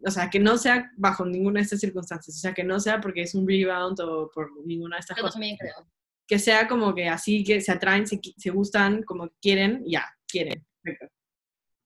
[0.05, 3.01] o sea, que no sea bajo ninguna de estas circunstancias, o sea, que no sea
[3.01, 5.33] porque es un rebound o por ninguna de estas Yo cosas.
[5.33, 5.87] también creo.
[6.27, 10.65] Que sea como que así, que se atraen, se, se gustan, como quieren, ya, quieren.
[10.81, 11.13] perfecto.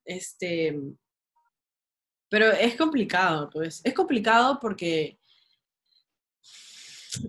[0.03, 0.75] Este,
[2.31, 3.81] pero es complicado, pues.
[3.83, 5.19] Es complicado porque,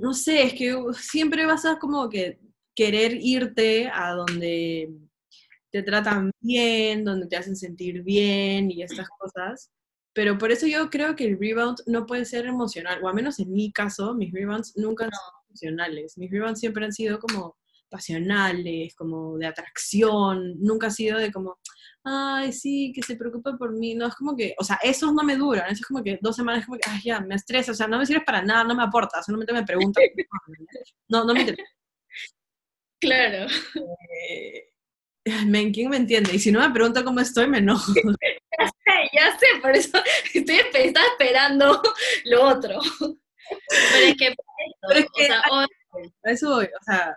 [0.00, 2.38] no sé, es que siempre vas a como que
[2.74, 4.90] querer irte a donde
[5.72, 9.70] te tratan bien, donde te hacen sentir bien y estas cosas.
[10.14, 13.38] Pero por eso yo creo que el rebound no puede ser emocional, o al menos
[13.38, 15.16] en mi caso, mis rebounds nunca han No.
[15.16, 16.18] sido emocionales.
[16.18, 17.56] Mis rebounds siempre han sido como
[17.88, 21.58] pasionales, como de atracción, nunca ha sido de como,
[22.04, 23.94] ay, sí, que se preocupa por mí.
[23.94, 26.36] No, es como que, o sea, esos no me duran, eso es como que dos
[26.36, 28.74] semanas, como que, ay, ya, me estresa, o sea, no me sirves para nada, no
[28.74, 30.02] me aporta, solamente me preguntan.
[31.08, 31.68] No, no me interesa.
[33.00, 33.46] Claro.
[33.76, 34.71] Eh,
[35.74, 36.34] ¿quién me entiende?
[36.34, 37.92] Y si no me pregunta cómo estoy, me enojo.
[38.58, 39.98] Ya sé, ya sé, por eso
[40.34, 41.82] estoy estaba esperando
[42.26, 42.78] lo otro.
[43.48, 44.34] Pero es que,
[44.86, 45.42] Pero es que o sea,
[46.24, 47.16] eso voy, o sea,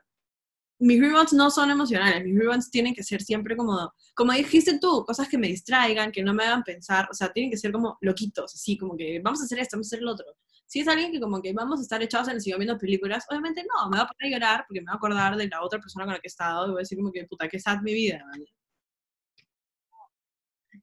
[0.79, 5.03] mis rebounds no son emocionales, mis rebounds tienen que ser siempre como, como dijiste tú,
[5.05, 7.97] cosas que me distraigan, que no me hagan pensar, o sea, tienen que ser como
[8.01, 10.25] loquitos, así como que vamos a hacer esto, vamos a hacer lo otro.
[10.67, 13.25] Si es alguien que como que vamos a estar echados en el sillón viendo películas,
[13.29, 15.61] obviamente no, me va a poner a llorar porque me va a acordar de la
[15.61, 17.59] otra persona con la que he estado y voy a decir como que, puta, qué
[17.59, 18.21] sad mi vida.
[18.31, 18.45] ¿vale?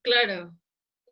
[0.02, 0.52] claro.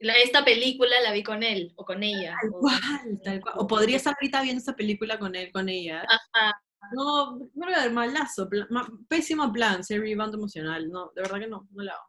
[0.01, 2.35] La- esta película la vi con él o con ella.
[2.41, 3.55] Tal o- cual, tal cual.
[3.59, 6.03] O podría estar ahorita viendo esta película con él, con ella.
[6.09, 6.53] Ajá.
[6.93, 10.89] No, no, malazo, pla- ma- pésimo plan, ser rebound emocional.
[10.89, 12.05] No, de verdad que no, no lo hago.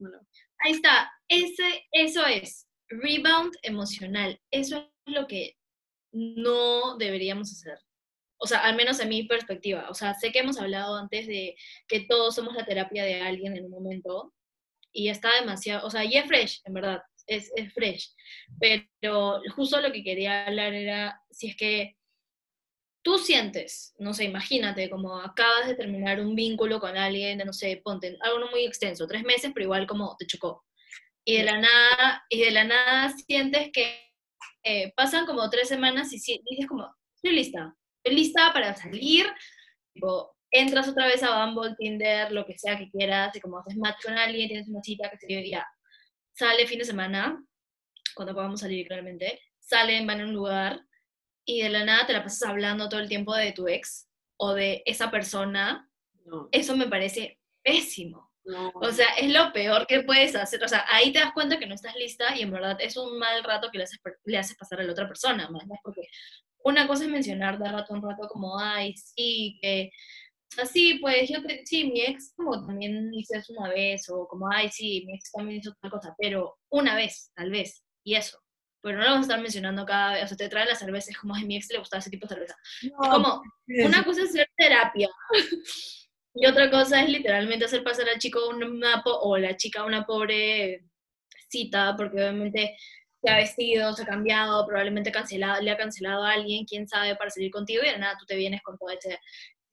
[0.00, 0.26] No lo hago.
[0.58, 1.10] Ahí está.
[1.28, 2.68] Ese, eso es.
[2.90, 4.38] Rebound emocional.
[4.50, 5.55] Eso es lo que
[6.16, 7.78] no deberíamos hacer.
[8.38, 9.88] O sea, al menos en mi perspectiva.
[9.90, 11.56] O sea, sé que hemos hablado antes de
[11.88, 14.34] que todos somos la terapia de alguien en un momento
[14.92, 18.14] y está demasiado, o sea, y es fresh, en verdad, es, es fresh.
[18.58, 21.96] Pero justo lo que quería hablar era si es que
[23.02, 27.80] tú sientes, no sé, imagínate, como acabas de terminar un vínculo con alguien, no sé,
[27.84, 30.64] ponte, algo no muy extenso, tres meses, pero igual como te chocó.
[31.24, 34.05] Y de la nada, y de la nada sientes que
[34.66, 39.26] eh, pasan como tres semanas y si- dices como, estoy lista, estoy lista para salir,
[39.94, 43.76] tipo, entras otra vez a Bumble, Tinder, lo que sea que quieras, y como haces
[43.76, 45.66] match con alguien, tienes una cita, que se yo, ya,
[46.34, 47.42] sale fin de semana,
[48.14, 50.80] cuando podamos salir claramente, salen, van a un lugar,
[51.44, 54.52] y de la nada te la pasas hablando todo el tiempo de tu ex o
[54.54, 55.88] de esa persona,
[56.24, 58.32] No, eso me parece pésimo.
[58.46, 58.72] No.
[58.74, 60.62] O sea, es lo peor que puedes hacer.
[60.64, 63.18] O sea, ahí te das cuenta que no estás lista y en verdad es un
[63.18, 65.74] mal rato que le haces, le haces pasar a la otra persona, más ¿no?
[65.82, 66.02] porque
[66.64, 69.90] una cosa es mencionar de rato a un rato como, ay, sí, que,
[70.52, 74.08] o sea, sí, pues yo, te- sí, mi ex como también hice eso una vez,
[74.10, 77.84] o como, ay, sí, mi ex también hizo tal cosa, pero una vez, tal vez,
[78.04, 78.40] y eso.
[78.82, 81.16] Pero no lo vas a estar mencionando cada vez, o sea, te traen las cervezas
[81.16, 82.56] como, ay, mi ex le gustaba ese tipo de cerveza.
[82.82, 83.42] No, Como,
[83.84, 85.08] una cosa es hacer terapia
[86.36, 90.84] y otra cosa es literalmente hacer pasar al chico una o la chica una pobre
[91.48, 92.76] cita porque obviamente
[93.22, 97.16] se ha vestido, se ha cambiado, probablemente cancelado, le ha cancelado a alguien, quién sabe,
[97.16, 99.18] para salir contigo y de nada tú te vienes con todo ese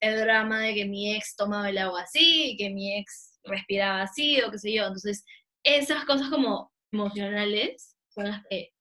[0.01, 4.51] drama de que mi ex tomaba el agua así, que mi ex respiraba así o
[4.51, 4.83] qué sé yo.
[4.83, 5.23] Entonces,
[5.63, 8.71] esas cosas como emocionales son las que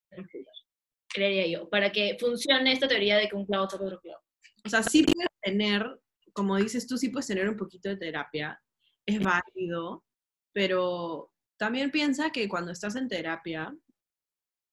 [1.09, 4.23] creería yo, para que funcione esta teoría de que un clavo toca otro clavo.
[4.65, 5.85] O sea, sí puedes tener,
[6.33, 8.61] como dices tú, sí puedes tener un poquito de terapia,
[9.07, 10.05] es válido,
[10.53, 13.75] pero también piensa que cuando estás en terapia,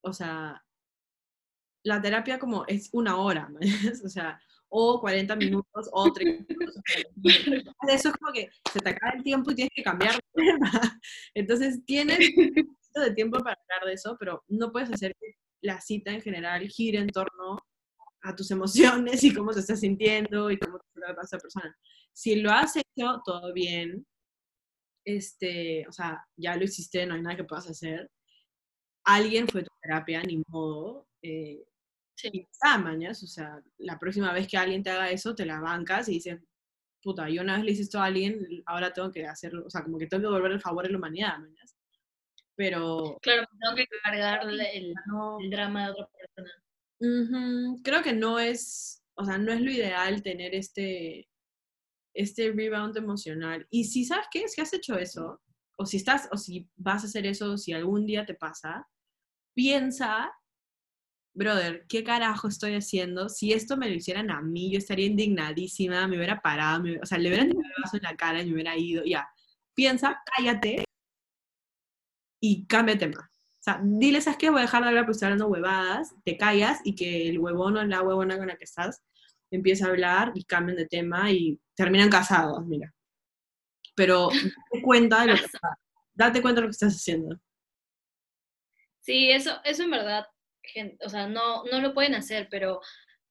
[0.01, 0.63] o sea,
[1.83, 4.03] la terapia como es una hora, ¿me entiendes?
[4.05, 6.83] O sea, o 40 minutos, o 30 minutos.
[7.87, 10.99] Eso es como que se te acaba el tiempo y tienes que cambiar de tema.
[11.33, 16.11] Entonces tienes de tiempo para hablar de eso, pero no puedes hacer que la cita
[16.11, 17.59] en general gire en torno
[18.21, 21.75] a tus emociones y cómo te estás sintiendo y cómo te trata esa persona.
[22.13, 24.05] Si lo has hecho, todo bien.
[25.05, 28.10] Este, o sea, ya lo hiciste, no hay nada que puedas hacer.
[29.05, 31.08] Alguien fue tu terapia, ni modo.
[31.21, 31.63] Eh,
[32.15, 32.29] sí.
[32.34, 33.23] Y está, mañas.
[33.23, 36.39] O sea, la próxima vez que alguien te haga eso, te la bancas y dices,
[37.01, 39.84] puta, yo una vez le hice esto a alguien, ahora tengo que hacerlo, o sea,
[39.84, 41.75] como que tengo que devolver el favor a la humanidad, mañas.
[42.55, 43.17] Pero...
[43.21, 44.93] Claro, tengo que cargar el, el
[45.49, 46.51] drama de otra persona
[46.99, 51.29] creo que no es, o sea, no es lo ideal tener este,
[52.13, 53.65] este rebound emocional.
[53.69, 55.41] Y si sabes qué, si has hecho eso,
[55.77, 58.88] o si estás, o si vas a hacer eso, si algún día te pasa,
[59.53, 60.31] piensa,
[61.33, 63.29] brother, ¿qué carajo estoy haciendo?
[63.29, 67.17] Si esto me lo hicieran a mí, yo estaría indignadísima, me hubiera parado, o sea,
[67.17, 69.27] le hubieran tirado el vaso en la cara y me hubiera ido, ya.
[69.73, 70.83] Piensa, cállate
[72.41, 73.38] y cámbiate más.
[73.69, 74.49] Sea, dile, ¿sabes qué?
[74.49, 77.77] Voy a dejar de hablar porque estoy hablando huevadas, te callas y que el huevón
[77.77, 79.03] o la huevona con la que estás
[79.51, 82.91] empieza a hablar y cambien de tema y terminan casados, mira.
[83.95, 85.45] Pero date cuenta de lo que,
[86.13, 87.39] date cuenta de lo que estás haciendo.
[89.01, 90.25] Sí, eso, eso en verdad,
[90.63, 92.82] gente, o sea, no, no lo pueden hacer, pero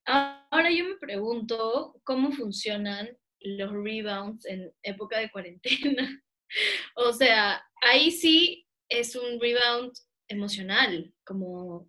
[0.05, 3.09] ahora yo me pregunto cómo funcionan
[3.40, 6.22] los rebounds en época de cuarentena.
[6.94, 9.92] o sea, ahí sí es un rebound
[10.28, 11.88] emocional, como,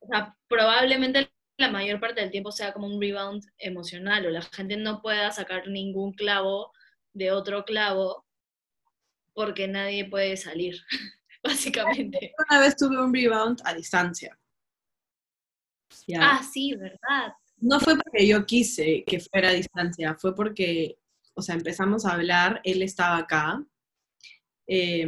[0.00, 4.42] o sea, probablemente la mayor parte del tiempo sea como un rebound emocional o la
[4.42, 6.72] gente no pueda sacar ningún clavo
[7.12, 8.26] de otro clavo
[9.34, 10.76] porque nadie puede salir,
[11.42, 12.34] básicamente.
[12.48, 14.38] Una vez tuve un rebound a distancia.
[16.18, 17.34] Ah, sí, ¿verdad?
[17.58, 20.98] No fue porque yo quise que fuera a distancia, fue porque,
[21.34, 23.64] o sea, empezamos a hablar, él estaba acá.
[24.66, 25.06] Eh,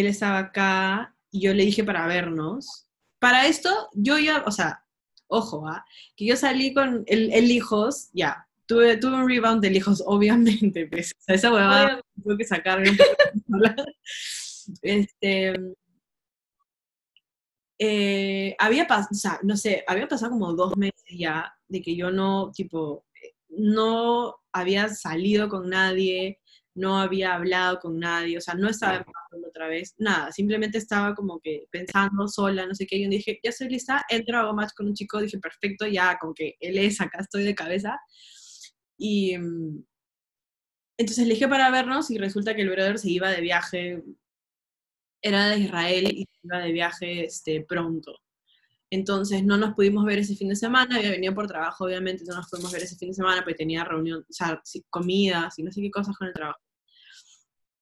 [0.00, 2.88] él estaba acá y yo le dije para vernos.
[3.18, 4.84] Para esto, yo ya, o sea,
[5.26, 5.84] ojo, ¿ah?
[6.16, 11.12] que yo salí con el, hijos, ya, tuve, tuve un rebound del hijos, obviamente, pues,
[11.18, 12.82] o sea, esa huevada tuve que sacar.
[14.82, 15.54] este,
[17.78, 21.94] eh, había pasado, o sea, no sé, había pasado como dos meses ya de que
[21.96, 23.04] yo no, tipo,
[23.48, 26.40] no había salido con nadie,
[26.74, 29.04] no había hablado con nadie, o sea, no estaba
[29.58, 33.40] otra vez, nada, simplemente estaba como que pensando sola, no sé qué, y yo dije,
[33.42, 36.78] ya estoy lista, entro, hago match con un chico, dije, perfecto, ya, como que él
[36.78, 37.98] es, acá estoy de cabeza,
[38.96, 39.84] y mm,
[40.98, 44.02] entonces le dije para vernos y resulta que el brother se iba de viaje,
[45.22, 48.18] era de Israel y se iba de viaje este, pronto.
[48.90, 52.36] Entonces no nos pudimos ver ese fin de semana, había venido por trabajo, obviamente no
[52.36, 55.70] nos pudimos ver ese fin de semana porque tenía reunión, o sea, comidas y no
[55.72, 56.60] sé qué cosas con el trabajo.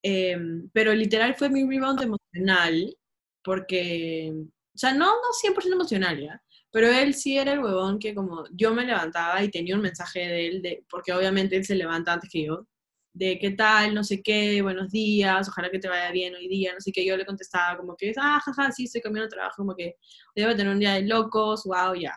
[0.08, 2.96] Em, pero literal fue mi rebound emocional,
[3.42, 4.32] porque,
[4.74, 6.40] o sea, no, no 100% emocional, ¿ya?
[6.70, 10.20] Pero él sí era el huevón que como yo me levantaba y tenía un mensaje
[10.20, 12.66] de él, de, porque obviamente él se levanta antes que yo,
[13.14, 16.72] de qué tal, no sé qué, buenos días, ojalá que te vaya bien hoy día,
[16.74, 19.74] no sé qué, yo le contestaba como que, ah, jaja, sí, estoy cambiando trabajo, como
[19.74, 19.96] que
[20.36, 22.12] debo tener un día de locos, wow, ya.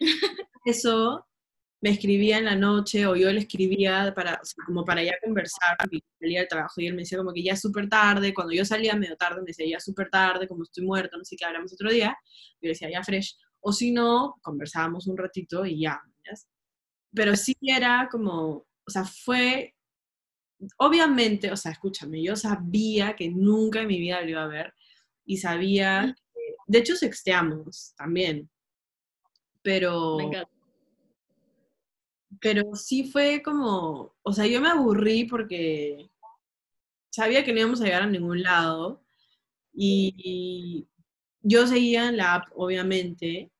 [0.64, 1.26] Eso
[1.84, 5.98] me escribía en la noche o yo le escribía para, como para ya conversar, porque
[6.18, 8.64] salía del trabajo y él me decía como que ya es súper tarde, cuando yo
[8.64, 11.44] salía medio tarde me decía ya es súper tarde, como estoy muerto, no sé qué,
[11.44, 12.16] hablamos otro día,
[12.62, 16.00] yo decía ya fresh, o si no, conversábamos un ratito y ya,
[17.12, 19.74] pero sí era como, o sea, fue,
[20.78, 24.72] obviamente, o sea, escúchame, yo sabía que nunca en mi vida lo iba a ver
[25.26, 26.16] y sabía,
[26.66, 28.48] de hecho sexteamos también,
[29.60, 30.16] pero
[32.44, 36.10] pero sí fue como, o sea, yo me aburrí porque
[37.10, 39.02] sabía que no íbamos a llegar a ningún lado
[39.72, 40.86] y
[41.40, 43.50] yo seguía en la app, obviamente,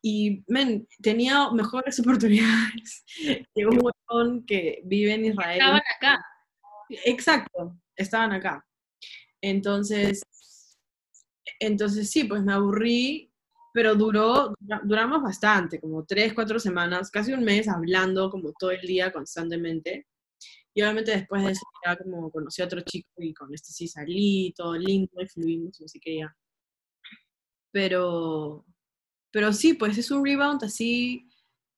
[0.00, 0.42] y
[1.02, 3.04] tenía mejores oportunidades
[3.54, 5.60] que un montón que vive en Israel.
[5.60, 6.24] Estaban acá.
[7.04, 8.66] Exacto, estaban acá.
[9.42, 10.22] Entonces,
[11.60, 13.27] entonces sí, pues me aburrí
[13.72, 14.54] pero duró,
[14.84, 20.06] duramos bastante, como tres, cuatro semanas, casi un mes hablando como todo el día constantemente.
[20.74, 23.88] Y obviamente después de eso ya como conocí a otro chico y con este sí
[23.88, 26.36] salí, todo lindo y fluimos, así que ya.
[27.72, 28.64] Pero,
[29.30, 31.28] pero sí, pues es un rebound así,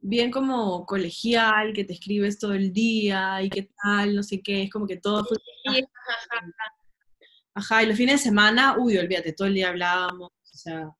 [0.00, 4.62] bien como colegial, que te escribes todo el día y qué tal, no sé qué,
[4.64, 5.38] es como que todo fue...
[7.54, 10.90] Ajá, y los fines de semana, uy, olvídate, todo el día hablábamos, o sea,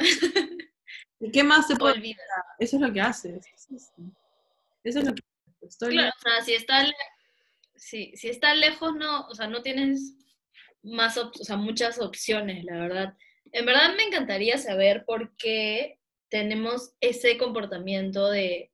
[1.20, 2.16] ¿Y qué más te puede.
[2.58, 3.46] Eso es lo que haces.
[4.82, 5.22] Eso es lo que
[5.60, 6.90] estoy Claro, o sea, si está,
[7.76, 10.14] si, si está lejos, no, o sea, no tienes
[10.82, 13.14] más, o sea, muchas opciones, la verdad.
[13.52, 15.98] En verdad me encantaría saber por qué
[16.30, 18.70] tenemos ese comportamiento de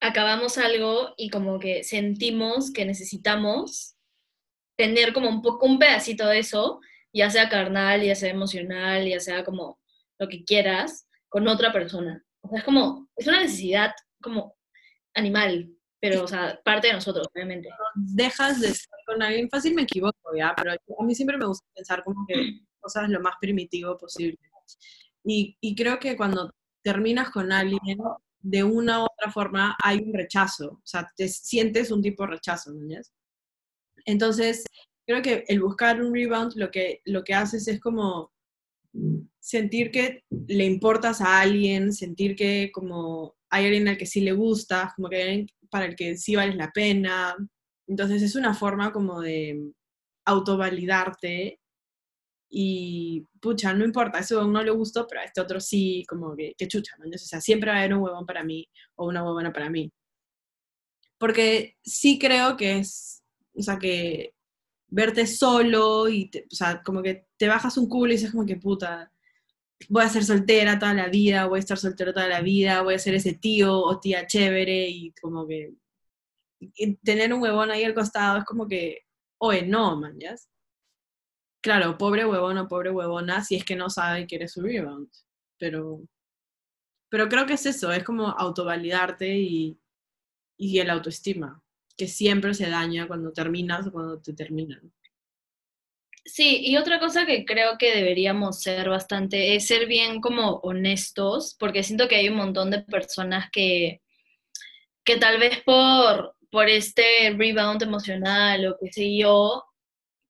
[0.00, 3.96] acabamos algo y como que sentimos que necesitamos
[4.76, 6.80] tener como un poco un pedacito de eso,
[7.12, 9.78] ya sea carnal, ya sea emocional, ya sea como
[10.18, 12.24] lo que quieras, con otra persona.
[12.40, 14.56] O sea, es como, es una necesidad como
[15.14, 17.68] animal, pero, o sea, parte de nosotros, obviamente.
[17.94, 20.54] dejas de estar con alguien, fácil me equivoco, ¿ya?
[20.56, 24.38] Pero a mí siempre me gusta pensar como que cosas lo más primitivo posible.
[25.24, 26.50] Y, y creo que cuando
[26.82, 27.98] terminas con alguien,
[28.40, 32.30] de una u otra forma hay un rechazo, o sea, te sientes un tipo de
[32.30, 32.96] rechazo, ¿no?
[34.04, 34.64] Entonces,
[35.06, 38.32] creo que el buscar un rebound lo que, lo que haces es como
[39.40, 44.32] sentir que le importas a alguien, sentir que como hay alguien al que sí le
[44.32, 47.36] gusta, como que hay alguien para el que sí vales la pena.
[47.86, 49.72] Entonces es una forma como de
[50.26, 51.58] autovalidarte
[52.50, 56.34] y pucha, no importa, eso a uno le gustó, pero a este otro sí, como
[56.36, 57.04] que, que chucha, ¿no?
[57.04, 59.70] Entonces, o sea, siempre va a haber un huevón para mí o una huevona para
[59.70, 59.90] mí.
[61.18, 63.22] Porque sí creo que es,
[63.54, 64.32] o sea, que
[64.88, 68.46] verte solo y, te- o sea, como que te bajas un culo y dices como
[68.46, 69.12] que puta,
[69.90, 72.94] voy a ser soltera toda la vida, voy a estar soltero toda la vida, voy
[72.94, 75.74] a ser ese tío o tía chévere y como que
[77.02, 79.00] tener un huevón ahí al costado es como que,
[79.38, 80.34] oye, no, man, ¿ya?
[81.60, 85.08] Claro, pobre huevón o pobre huevona si es que no sabe que eres su rebound,
[85.58, 86.00] pero,
[87.08, 89.78] pero creo que es eso, es como autovalidarte y,
[90.58, 91.62] y el autoestima,
[91.98, 94.92] que siempre se daña cuando terminas o cuando te terminan.
[96.24, 101.56] Sí, y otra cosa que creo que deberíamos ser bastante es ser bien como honestos,
[101.58, 104.02] porque siento que hay un montón de personas que,
[105.04, 109.64] que tal vez por, por este rebound emocional o qué sé yo,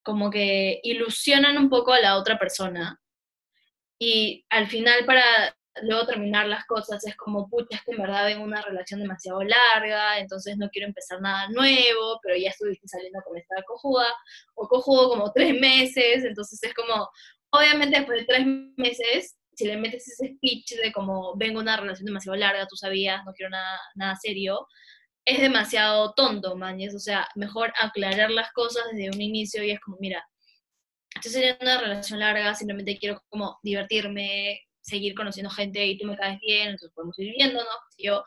[0.02, 2.98] como que ilusionan un poco a la otra persona
[3.98, 8.26] y al final para luego terminar las cosas es como, pucha, es que en verdad
[8.26, 13.20] vengo una relación demasiado larga, entonces no quiero empezar nada nuevo, pero ya estuviste saliendo
[13.26, 14.06] con esta cojuda,
[14.54, 17.08] o cojudo como tres meses, entonces es como,
[17.50, 22.06] obviamente después de tres meses, si le metes ese speech de como, vengo una relación
[22.06, 24.66] demasiado larga, tú sabías, no quiero nada, nada serio,
[25.24, 29.80] es demasiado tonto, mañez, o sea, mejor aclarar las cosas desde un inicio y es
[29.80, 30.24] como, mira,
[31.14, 36.16] estoy teniendo una relación larga, simplemente quiero como divertirme, seguir conociendo gente y tú me
[36.16, 37.70] caes bien, entonces podemos ir viendo, ¿no?
[37.98, 38.24] Yo,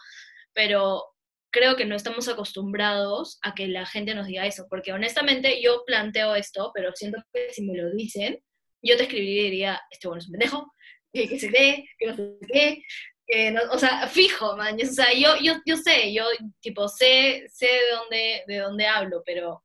[0.54, 1.04] pero
[1.52, 5.84] creo que no estamos acostumbrados a que la gente nos diga eso, porque honestamente yo
[5.86, 8.42] planteo esto, pero siento que si me lo dicen,
[8.82, 10.74] yo te escribiría y diría, este bueno es un pendejo,
[11.14, 12.84] que, se cree, que no sé qué,
[13.28, 16.26] que no, o sea, fijo, man, o sea, yo, yo, yo sé, yo
[16.62, 19.64] tipo sé, sé de dónde, de dónde hablo, pero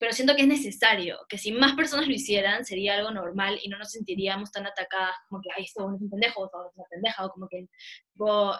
[0.00, 3.68] pero siento que es necesario, que si más personas lo hicieran sería algo normal y
[3.68, 6.86] no nos sentiríamos tan atacadas como que, ay, esto es un pendejo, esto es una
[6.90, 7.68] pendeja, o como que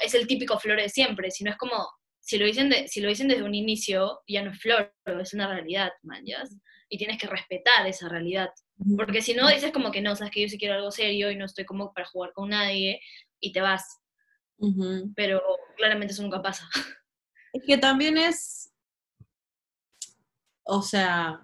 [0.05, 1.88] es el típico flor de siempre, sino es como,
[2.20, 5.33] si lo, dicen de, si lo dicen desde un inicio, ya no es flor, es
[5.33, 6.22] una realidad, man.
[6.90, 8.50] Y tienes que respetar esa realidad.
[8.98, 11.37] Porque si no, dices como que no, sabes que yo sí quiero algo serio y
[11.37, 13.00] no estoy como para jugar con nadie
[13.40, 13.98] y te vas.
[14.59, 15.11] Ujú.
[15.16, 15.40] Pero
[15.79, 16.68] claramente eso nunca pasa.
[17.53, 18.60] Es que también es,
[20.71, 21.43] o sea,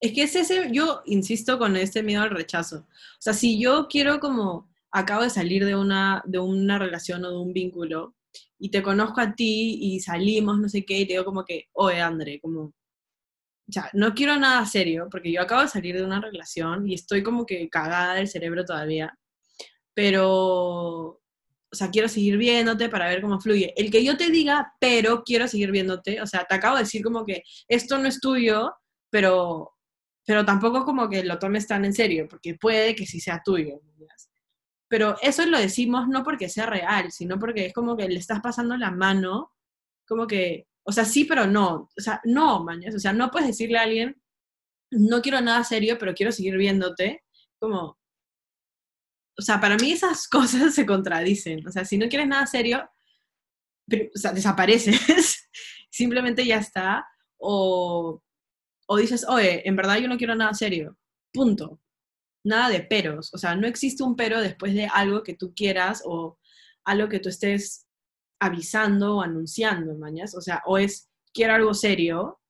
[0.00, 2.78] es que es ese, yo insisto con este miedo al rechazo.
[2.78, 7.30] O sea, si yo quiero como, acabo de salir de una, de una relación o
[7.30, 8.16] de un vínculo
[8.58, 11.68] y te conozco a ti y salimos, no sé qué, y te digo como que,
[11.72, 12.72] oye, André, como,
[13.66, 17.22] ya, no quiero nada serio, porque yo acabo de salir de una relación y estoy
[17.22, 19.16] como que cagada del cerebro todavía,
[19.94, 21.21] pero,
[21.72, 23.72] o sea, quiero seguir viéndote para ver cómo fluye.
[23.76, 27.02] El que yo te diga, pero quiero seguir viéndote, o sea, te acabo de decir
[27.02, 28.74] como que esto no es tuyo,
[29.10, 29.72] pero,
[30.26, 33.80] pero tampoco como que lo tomes tan en serio, porque puede que sí sea tuyo.
[34.88, 38.40] Pero eso lo decimos no porque sea real, sino porque es como que le estás
[38.42, 39.52] pasando la mano,
[40.06, 41.88] como que, o sea, sí, pero no.
[41.96, 42.94] O sea, no, mañas.
[42.94, 44.20] O sea, no puedes decirle a alguien,
[44.90, 47.24] no quiero nada serio, pero quiero seguir viéndote.
[47.58, 47.98] Como,
[49.38, 51.66] o sea, para mí esas cosas se contradicen.
[51.66, 52.88] O sea, si no quieres nada serio,
[53.86, 55.48] desapareces,
[55.90, 57.06] simplemente ya está.
[57.38, 58.22] O,
[58.86, 60.96] o dices, oye, en verdad yo no quiero nada serio.
[61.32, 61.80] Punto.
[62.44, 63.32] Nada de peros.
[63.34, 66.38] O sea, no existe un pero después de algo que tú quieras o
[66.84, 67.86] algo que tú estés
[68.40, 70.34] avisando o anunciando, mañas.
[70.34, 72.40] O sea, o es quiero algo serio,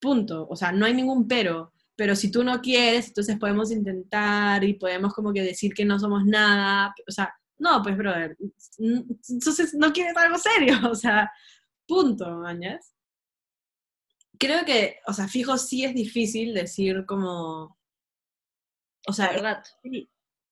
[0.00, 0.46] punto.
[0.48, 1.72] O sea, no hay ningún pero.
[1.98, 5.98] Pero si tú no quieres, entonces podemos intentar y podemos como que decir que no
[5.98, 6.94] somos nada.
[7.08, 8.36] O sea, no, pues, brother,
[8.78, 11.28] entonces no quieres algo serio, o sea,
[11.88, 12.94] punto, mañas.
[14.38, 17.76] Creo que, o sea, fijo, sí es difícil decir como,
[19.08, 19.64] o sea, La verdad.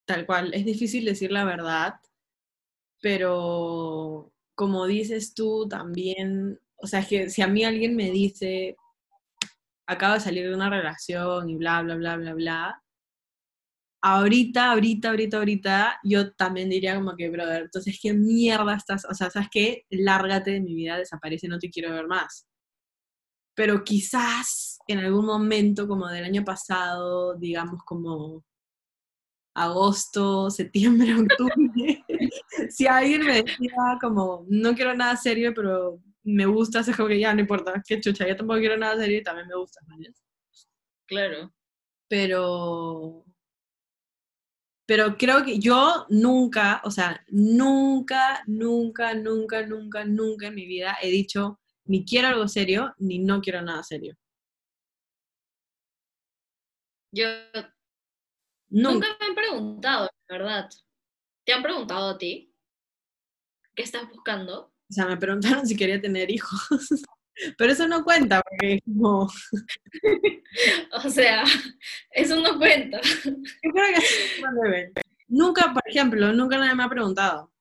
[0.04, 1.94] tal cual, es difícil decir la verdad,
[3.00, 8.76] pero como dices tú también, o sea, es que si a mí alguien me dice,
[9.86, 12.82] acabo de salir de una relación y bla, bla, bla, bla, bla,
[14.06, 19.04] ahorita, ahorita, ahorita, ahorita, yo también diría como que, brother, entonces, ¿qué mierda estás?
[19.10, 19.84] O sea, ¿sabes qué?
[19.90, 22.46] Lárgate de mi vida, desaparece, no te quiero ver más.
[23.54, 28.44] Pero quizás en algún momento, como del año pasado, digamos como
[29.54, 32.04] agosto, septiembre, octubre,
[32.70, 37.20] si alguien me decía como, no quiero nada serio, pero me gusta, es como que
[37.20, 39.96] ya no importa, qué chucha, yo tampoco quiero nada serio y también me gusta, ¿no?
[41.06, 41.54] Claro.
[42.08, 43.24] pero
[44.86, 50.96] pero creo que yo nunca, o sea, nunca, nunca, nunca, nunca, nunca en mi vida
[51.02, 54.16] he dicho ni quiero algo serio, ni no quiero nada serio.
[57.12, 57.24] Yo
[58.68, 59.06] Nunca.
[59.08, 60.70] nunca me han preguntado, la verdad.
[61.44, 62.52] ¿Te han preguntado a ti?
[63.74, 64.72] ¿Qué estás buscando?
[64.88, 66.60] O sea, me preguntaron si quería tener hijos.
[67.58, 69.28] Pero eso no cuenta, porque es como,
[71.04, 71.44] O sea,
[72.10, 73.00] eso no cuenta.
[73.24, 74.92] yo creo que sí, no deben.
[75.28, 77.52] Nunca, por ejemplo, nunca nadie me ha preguntado.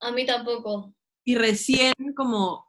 [0.00, 0.94] A mí tampoco.
[1.24, 2.66] Y recién, como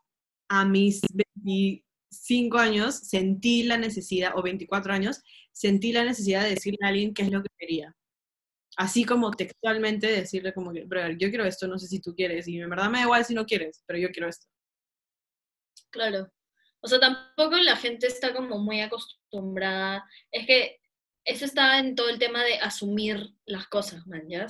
[0.49, 1.01] a mis
[1.35, 5.21] 25 años, sentí la necesidad, o 24 años,
[5.53, 7.95] sentí la necesidad de decirle a alguien qué es lo que quería.
[8.77, 12.47] Así como textualmente decirle como que, brother, yo quiero esto, no sé si tú quieres,
[12.47, 14.47] y en verdad me da igual si no quieres, pero yo quiero esto.
[15.89, 16.31] Claro.
[16.81, 20.03] O sea, tampoco la gente está como muy acostumbrada.
[20.31, 20.79] Es que
[21.25, 24.47] eso está en todo el tema de asumir las cosas, man, ¿ya?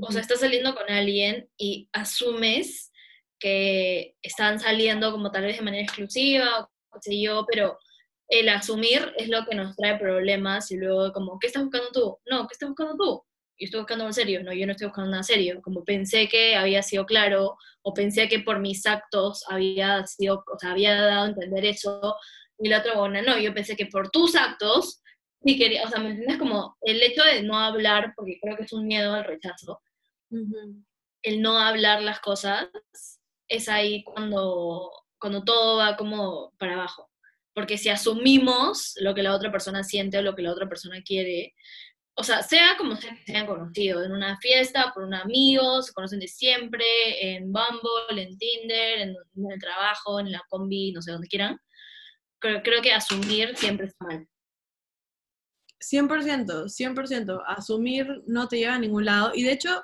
[0.00, 2.92] O sea, estás saliendo con alguien y asumes
[3.40, 7.76] que están saliendo como tal vez de manera exclusiva, o qué sé yo, pero
[8.28, 12.18] el asumir es lo que nos trae problemas y luego como, ¿qué estás buscando tú?
[12.30, 13.24] No, ¿qué estás buscando tú?
[13.62, 15.60] Yo estoy buscando algo serio, no, yo no estoy buscando nada serio.
[15.62, 20.58] Como pensé que había sido claro o pensé que por mis actos había sido, o
[20.58, 22.16] sea, había dado a entender eso
[22.58, 25.00] y la otra buena, no, yo pensé que por tus actos
[25.44, 26.38] sí quería, o sea, ¿me entiendes?
[26.38, 29.80] Como el hecho de no hablar, porque creo que es un miedo al rechazo,
[30.30, 30.82] Ujú.
[31.22, 32.68] el no hablar las cosas
[33.46, 34.90] es ahí cuando,
[35.20, 37.08] cuando todo va como para abajo.
[37.54, 41.00] Porque si asumimos lo que la otra persona siente o lo que la otra persona
[41.02, 41.54] quiere,
[42.14, 45.82] o sea, sea como sea que se hayan conocido, en una fiesta, por un amigo,
[45.82, 46.84] se conocen de siempre,
[47.20, 49.16] en Bumble, en Tinder, en,
[49.50, 51.58] el trabajo, en la combi, no sé, donde quieran,
[52.38, 54.28] creo, creo que asumir siempre está mal.
[55.80, 57.42] 100%, 100%.
[57.46, 59.32] Asumir no te lleva a ningún lado.
[59.34, 59.82] Y de hecho,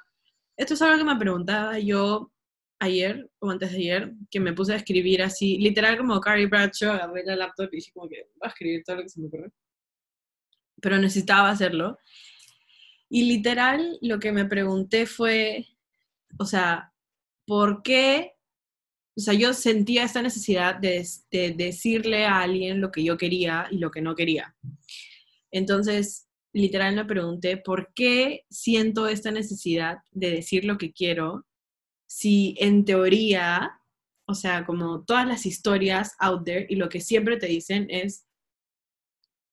[0.56, 2.30] esto es algo que me preguntaba yo
[2.80, 6.92] ayer o antes de ayer, que me puse a escribir así, literal como Carrie Bradshaw,
[6.92, 9.26] agarré la laptop y dije como que voy a escribir todo lo que se me
[9.26, 9.50] ocurre.
[10.80, 11.98] Pero necesitaba hacerlo.
[13.08, 15.66] Y literal lo que me pregunté fue,
[16.38, 16.92] o sea,
[17.46, 18.32] ¿por qué?
[19.16, 23.66] O sea, yo sentía esta necesidad de, de decirle a alguien lo que yo quería
[23.70, 24.54] y lo que no quería.
[25.50, 31.46] Entonces, literal me pregunté, ¿por qué siento esta necesidad de decir lo que quiero
[32.06, 33.80] si en teoría,
[34.26, 38.26] o sea, como todas las historias out there y lo que siempre te dicen es,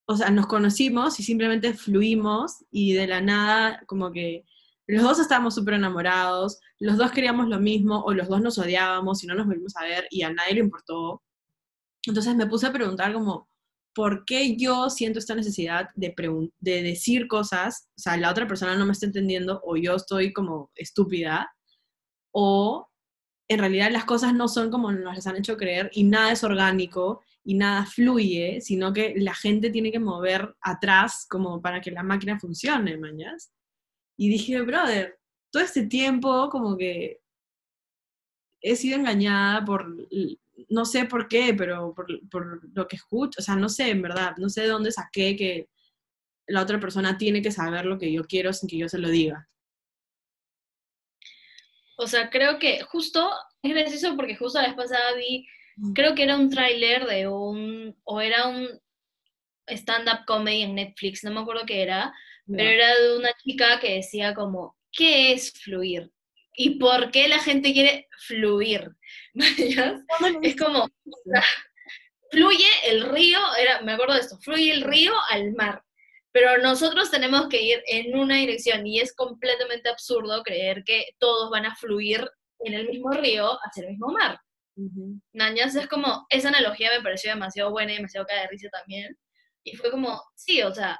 [0.08, 4.45] o sea, nos conocimos y simplemente fluimos y de la nada como que
[4.88, 9.24] los dos estábamos súper enamorados, los dos queríamos lo mismo o los dos nos odiábamos
[9.24, 11.24] y no nos volvimos a ver y a nadie le importó.
[12.06, 13.49] Entonces me puse a preguntar como,
[13.95, 16.14] ¿por qué yo siento esta necesidad de,
[16.60, 17.88] de decir cosas?
[17.97, 21.49] O sea, la otra persona no me está entendiendo o yo estoy como estúpida
[22.32, 22.88] o
[23.47, 26.43] en realidad las cosas no son como nos las han hecho creer y nada es
[26.43, 31.91] orgánico y nada fluye, sino que la gente tiene que mover atrás como para que
[31.91, 33.53] la máquina funcione, mañas.
[34.17, 35.19] Y dije, brother,
[35.51, 37.19] todo este tiempo como que
[38.61, 39.95] he sido engañada por,
[40.69, 44.01] no sé por qué, pero por, por lo que escucho, o sea, no sé, en
[44.01, 45.69] verdad, no sé de dónde saqué que
[46.47, 49.09] la otra persona tiene que saber lo que yo quiero sin que yo se lo
[49.09, 49.47] diga.
[51.97, 53.31] O sea, creo que justo,
[53.61, 55.47] es gracioso porque justo la vez pasada vi,
[55.93, 58.82] creo que era un tráiler de un, o era un
[59.67, 62.13] stand-up comedy en Netflix, no me acuerdo qué era,
[62.47, 66.11] pero era de una chica que decía como, ¿qué es fluir?
[66.55, 68.91] ¿Y por qué la gente quiere fluir?
[70.41, 70.89] Es como,
[72.32, 75.84] fluye el río, era, me acuerdo de esto, fluye el río al mar,
[76.32, 81.49] pero nosotros tenemos que ir en una dirección y es completamente absurdo creer que todos
[81.49, 84.39] van a fluir en el mismo río hacia el mismo mar.
[84.76, 85.19] Ujú.
[85.34, 89.17] Nañas es como, esa analogía me pareció demasiado buena y demasiado cae de risa también.
[89.63, 90.99] Y fue como, sí, o sea,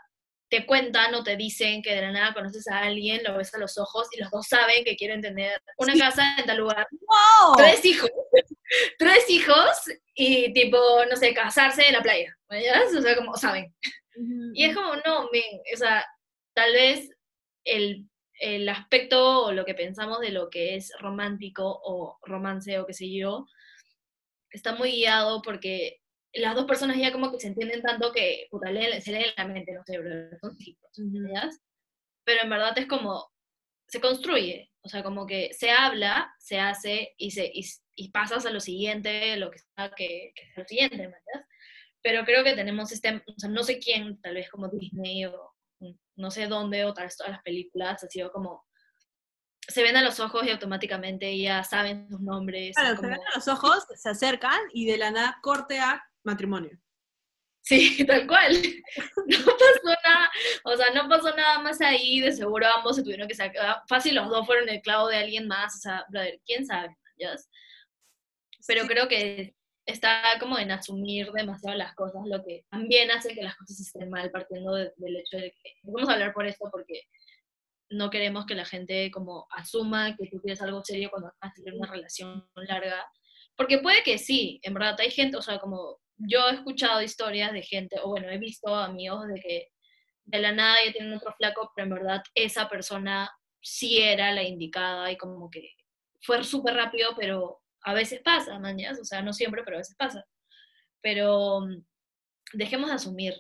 [0.50, 3.58] te cuentan o te dicen que de la nada conoces a alguien, lo ves a
[3.58, 6.00] los ojos y los dos saben que quieren tener una Sí.
[6.00, 7.56] casa en tal lugar, ¡Wow!
[7.58, 8.10] tres hijos,
[9.00, 9.68] tres hijos
[10.14, 10.78] y tipo,
[11.10, 12.84] no sé, casarse en la playa, ¿verdad?
[12.98, 13.76] O sea, como saben.
[14.16, 16.06] Ujú, Y es como, no, men, o sea,
[16.54, 17.10] tal vez
[17.66, 18.08] el,
[18.40, 22.94] el aspecto o lo que pensamos de lo que es romántico o romance o qué
[22.94, 23.48] sé yo,
[24.56, 26.00] está muy guiado porque
[26.34, 29.48] las dos personas ya como que se entienden tanto que, puta, leen- se leen la
[29.48, 30.10] mente, no sé, bro,
[30.42, 30.90] son chicos.
[30.98, 31.50] ¿verdad?
[32.26, 33.32] Pero en verdad es como,
[33.88, 37.64] se construye, o sea, como que se habla, se hace y, se, y,
[37.96, 41.14] y pasas a lo siguiente, lo que sea que, que sea lo siguiente.
[42.02, 45.52] Pero creo que tenemos este, o sea, no sé quién, tal vez como Disney o
[46.18, 48.66] no sé dónde, o tal vez todas las películas, ha sido como,
[49.68, 52.76] se ven a los ojos y automáticamente ya saben sus nombres.
[52.76, 56.78] Claro, se ven a los ojos, se acercan y de la nada corte a matrimonio.
[57.62, 58.54] Sí, tal cual.
[59.26, 60.30] No pasó nada,
[60.66, 64.16] o sea, no pasó nada más ahí, de seguro ambos se tuvieron que sacar, fácil
[64.16, 67.34] los dos fueron el clavo de alguien más, o sea, brother, quién sabe, ¿ya?
[68.68, 68.88] Pero Sí.
[68.88, 69.56] creo que
[69.88, 74.10] está como en asumir demasiado las cosas, lo que también hace que las cosas estén
[74.10, 77.02] mal, partiendo de- del hecho de que, vamos a hablar por esto porque
[77.90, 81.54] no queremos que la gente como asuma que tú quieres algo serio cuando vas a
[81.54, 83.06] tener una relación larga,
[83.56, 87.54] porque puede que sí, en verdad hay gente, o sea, como yo he escuchado historias
[87.54, 89.68] de gente, o bueno, he visto amigos de que
[90.26, 93.30] de la nada ya tienen otro flaco, pero en verdad esa persona
[93.62, 95.70] sí era la indicada y como que
[96.22, 99.96] fue súper rápido, pero a veces pasa, mañas, o sea, no siempre, pero a veces
[99.96, 100.26] pasa.
[101.02, 101.86] Pero mm,
[102.54, 103.36] dejemos de asumir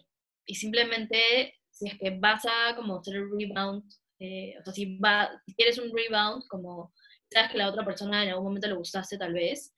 [0.46, 3.84] y simplemente si es que vas a como hacer el rebound,
[4.20, 6.94] eh, o sea, si, va, si quieres un rebound, como
[7.30, 9.74] sabes que la otra persona en algún momento le gustaste tal vez,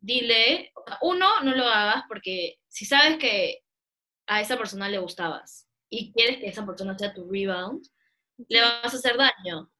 [0.00, 0.72] dile,
[1.02, 3.62] uno, no lo hagas porque si sabes que
[4.26, 7.84] a esa persona le gustabas y quieres que esa persona sea tu rebound,
[8.48, 9.70] le vas a hacer daño.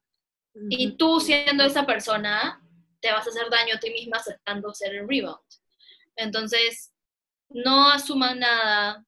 [0.68, 2.60] Y tú siendo esa persona,
[3.00, 5.38] te vas a hacer daño a ti misma aceptando ser el rebound.
[6.16, 6.92] Entonces,
[7.48, 9.04] no asuman nada,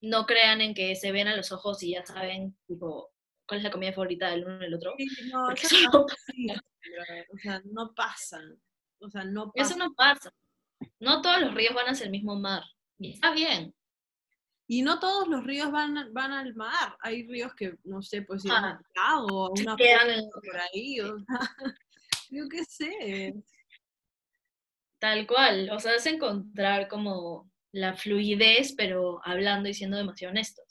[0.00, 3.10] no crean en que se ven a los ojos y ya saben, tipo,
[3.48, 4.94] cuál es la comida favorita del uno y del otro.
[4.98, 7.26] Sí, no, eso eso no brother.
[7.32, 8.40] O sea, no pasa.
[9.00, 9.76] O sea, no eso pasa.
[9.76, 10.34] no pasa.
[11.00, 12.62] No todos los ríos van hacia el mismo mar.
[12.98, 13.74] Y está bien.
[14.70, 16.96] Y no todos los ríos van, van al mar.
[17.00, 20.56] Hay ríos que, no sé, pues ir a Ah, un lago, a una quedan por
[20.56, 21.00] ahí.
[21.00, 21.26] O sea,
[22.30, 23.34] yo qué sé.
[24.98, 25.70] Tal cual.
[25.72, 30.67] O sea, es encontrar como la fluidez, pero hablando y siendo demasiado honestos.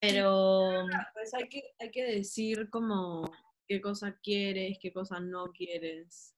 [0.00, 3.30] Pero Pues hay que, hay que decir como
[3.66, 6.34] qué cosa quieres, qué cosa no quieres,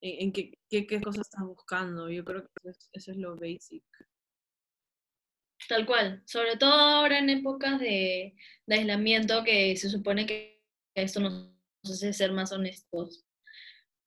[0.00, 2.08] en, en qué, qué, qué cosa estás buscando.
[2.10, 3.84] Yo creo que eso es, eso es lo basic.
[5.68, 8.34] Tal cual, sobre todo ahora en épocas de,
[8.66, 10.62] de aislamiento que se supone que
[10.94, 11.50] esto nos
[11.84, 13.24] hace ser más honestos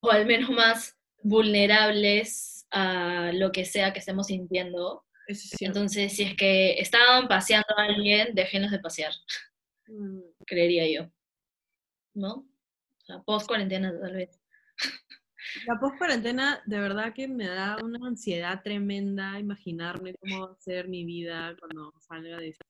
[0.00, 5.04] o al menos más vulnerables a lo que sea que estemos sintiendo.
[5.28, 5.78] Eso es cierto.
[5.78, 9.12] Entonces, si es que estaban paseando a alguien, déjenos de pasear,
[9.88, 11.10] Mm, creería yo.
[12.14, 12.34] ¿No?
[12.34, 14.40] O sea, post cuarentena tal vez.
[15.66, 20.60] La post cuarentena de verdad que me da una ansiedad tremenda imaginarme cómo va a
[20.60, 22.66] ser mi vida cuando salga de esto.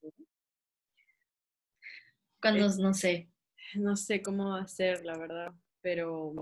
[2.41, 3.31] Cuando, no sé.
[3.75, 5.53] No sé cómo va a ser, la verdad,
[5.83, 6.33] pero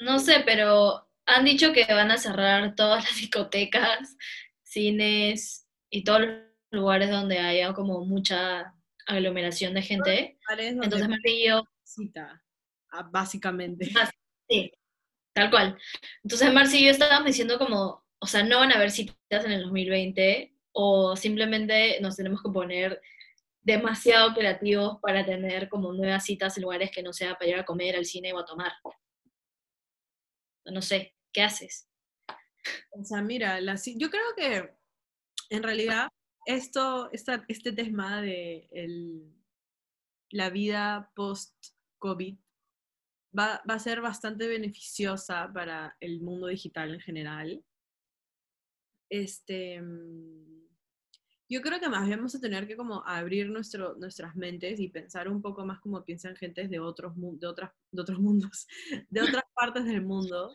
[0.00, 4.16] No sé, pero han dicho que van a cerrar todas las discotecas,
[4.68, 6.38] cines y todos los
[6.70, 8.74] lugares donde haya como mucha
[9.06, 10.38] aglomeración de gente.
[10.58, 12.42] Entonces y yo, cita,
[12.92, 13.90] ah, básicamente.
[14.00, 14.10] ah,
[14.48, 14.72] sí,
[15.32, 15.78] tal cual.
[16.22, 19.52] Entonces Marci y yo estábamos diciendo como, o sea, no van a haber citas en
[19.52, 23.00] el 2020 o simplemente nos tenemos que poner
[23.62, 27.64] demasiado creativos para tener como nuevas citas en lugares que no sea para ir a
[27.64, 28.72] comer, al cine o a tomar.
[30.64, 31.87] No sé, ¿qué haces?
[32.92, 34.74] O sea, mira, yo creo que
[35.50, 36.08] en realidad
[36.46, 39.34] esto, esta, este tema de el-
[40.30, 42.36] la vida post-COVID
[43.38, 47.64] va, va a ser bastante beneficiosa para el mundo digital en general.
[49.10, 50.68] Este, mm,
[51.50, 55.28] yo creo que más vamos a tener que como abrir nuestro, nuestras mentes y pensar
[55.28, 58.66] un poco más como piensan gentes de otros, de otras, de otros mundos,
[59.08, 60.52] de otras partes del mundo.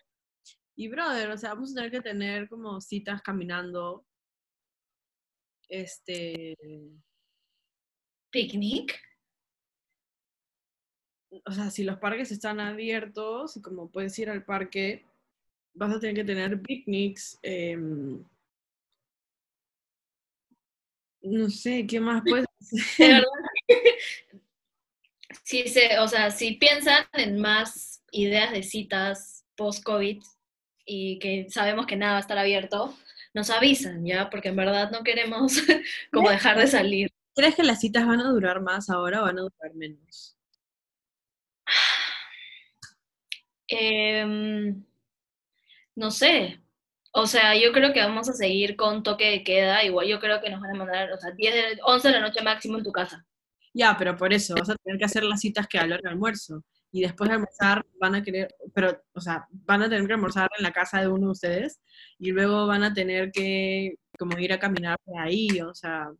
[0.75, 4.05] Y brother, o sea, vamos a tener que tener como citas caminando.
[5.69, 6.55] Este.
[8.31, 8.99] ¿Picnic?
[11.45, 15.05] O sea, si los parques están abiertos, como puedes ir al parque,
[15.73, 17.39] vas a tener que tener picnics.
[17.43, 18.23] em,
[21.21, 23.23] no sé, ¿qué más puedes De hacer?
[25.43, 30.21] Si se, o sea, si piensan en más ideas de citas post-COVID
[30.85, 32.95] y que sabemos que nada va a estar abierto,
[33.33, 34.29] nos avisan, ¿ya?
[34.29, 35.53] Porque en verdad no queremos
[36.11, 37.09] como dejar de salir.
[37.35, 40.37] ¿Crees que las citas van a durar más ahora o van a durar menos?
[43.67, 44.85] Em,
[45.95, 46.59] no sé.
[47.11, 49.83] O sea, yo creo que vamos a seguir con toque de queda.
[49.83, 52.19] Igual yo creo que nos van a mandar, o sea, 10 de, 11 de la
[52.21, 53.25] noche máximo en tu casa.
[53.73, 56.01] Ya, pero por eso vas a tener que hacer las citas que a la hora
[56.03, 56.63] del almuerzo.
[56.95, 60.47] Y después de almorzar van a querer, pero, o sea, van a tener que almorzar
[60.57, 61.81] en la casa de uno de ustedes
[62.19, 66.11] y luego van a tener que como ir a caminar por ahí, o sea,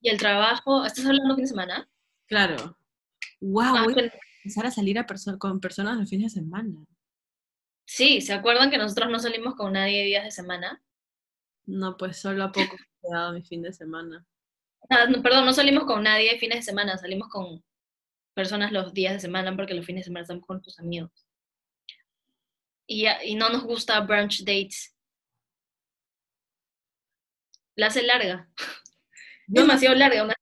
[0.00, 1.88] Y el trabajo, ¿estás hablando fin de semana?
[2.26, 2.76] claro.
[3.40, 6.40] Wow, Ah, voy a que- empezar a salir a perso- con personas los fines de
[6.40, 6.84] semana.
[7.84, 10.82] sí, ¿se acuerdan que nosotros no salimos con nadie días de semana?
[11.66, 12.52] No, pues solo a poco
[13.02, 14.24] he quedado mi fin de semana.
[14.90, 17.62] Ah, no, perdón, no salimos con nadie fines de semana, salimos con
[18.38, 21.10] personas los días de semana porque los fines de semana estamos con tus amigos.
[22.86, 24.96] Y, no nos gusta brunch dates.
[27.74, 28.48] La hace larga,
[29.48, 30.34] Yo, demasiado larga, una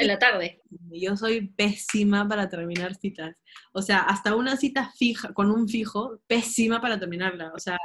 [0.00, 0.60] en la tarde.
[0.90, 3.36] yo soy pésima para terminar citas.
[3.72, 7.52] O sea, hasta una cita fija, con un fijo, pésima para terminarla.
[7.54, 7.78] O sea,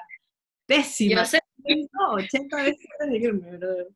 [0.66, 1.22] pésima.
[1.22, 1.40] Yo sé,
[1.94, 3.88] No, 80 veces antes de irme, brother.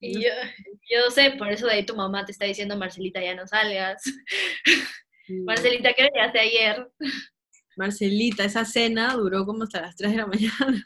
[0.00, 0.30] Y yo,
[0.90, 4.02] yo sé, por eso de ahí tu mamá te está diciendo, Marcelita, ya no salgas.
[5.28, 6.88] Marcelita, ¿qué llegaste ayer?
[7.76, 10.84] Marcelita, esa cena duró como hasta las 3 de la mañana.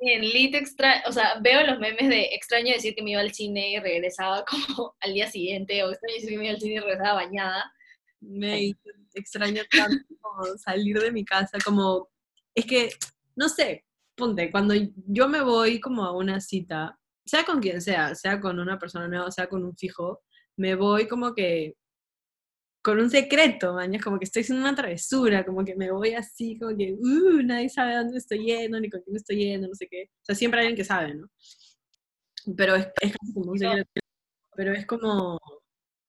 [0.00, 3.32] Bien, lit extra, o sea, veo los memes de extraño decir que me iba al
[3.32, 6.74] cine y regresaba como al día siguiente, o extraño decir que me iba al cine
[6.74, 7.72] y regresaba bañada.
[8.20, 8.74] Me
[9.14, 12.10] extraño tanto como salir de mi casa, como,
[12.54, 12.90] es que,
[13.34, 13.84] no sé,
[14.14, 14.74] ponte, cuando
[15.06, 19.08] yo me voy como a una cita, sea con quien sea, sea con una persona
[19.08, 20.20] nueva, sea con un fijo,
[20.56, 21.76] me voy como que
[22.82, 26.14] con un secreto, man, es como que estoy haciendo una travesura, como que me voy
[26.14, 29.68] así, como que, uh, nadie sabe a dónde estoy yendo, ni con quién estoy yendo,
[29.68, 30.10] no sé qué.
[30.22, 31.28] O sea, siempre hay alguien que sabe, ¿no?
[32.56, 33.88] Pero es, es como un secreto.
[34.56, 35.38] Pero es como,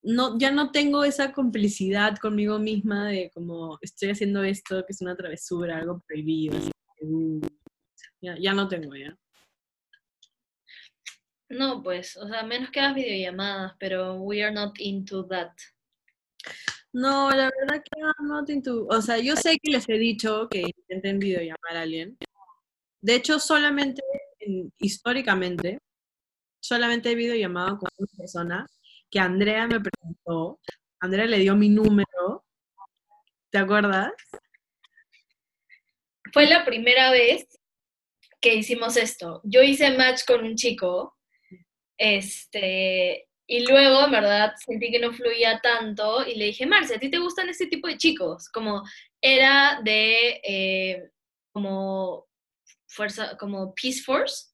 [0.01, 5.01] no, ya no tengo esa complicidad conmigo misma de como, estoy haciendo esto, que es
[5.01, 6.57] una travesura, algo prohibido.
[6.57, 7.41] así uh,
[8.21, 9.15] ya, ya no tengo ya.
[11.53, 15.51] No, pues, o sea, menos que hagas videollamadas, pero we are not into that.
[16.91, 20.47] No, la verdad que I'm not into- O sea, yo sé que les he dicho
[20.49, 22.17] que intenten videollamar a alguien.
[23.01, 24.01] De hecho, solamente,
[24.39, 25.79] en- históricamente,
[26.59, 28.67] solamente he videollamado con una persona
[29.11, 30.59] que Andrea me presentó.
[30.99, 32.45] Andrea le dio mi número.
[33.51, 34.11] ¿Te acuerdas?
[36.31, 37.47] Fue la primera vez
[38.41, 39.41] que hicimos esto.
[39.43, 41.15] Yo hice match con un chico,
[42.03, 46.99] este, y luego, en verdad, sentí que no fluía tanto y le dije, Marce, ¿a
[46.99, 48.49] ti te gustan este tipo de chicos?
[48.49, 48.83] Como
[49.21, 51.11] era de, eh,
[51.53, 52.27] como,
[52.87, 54.47] fuerza, como Peace Force,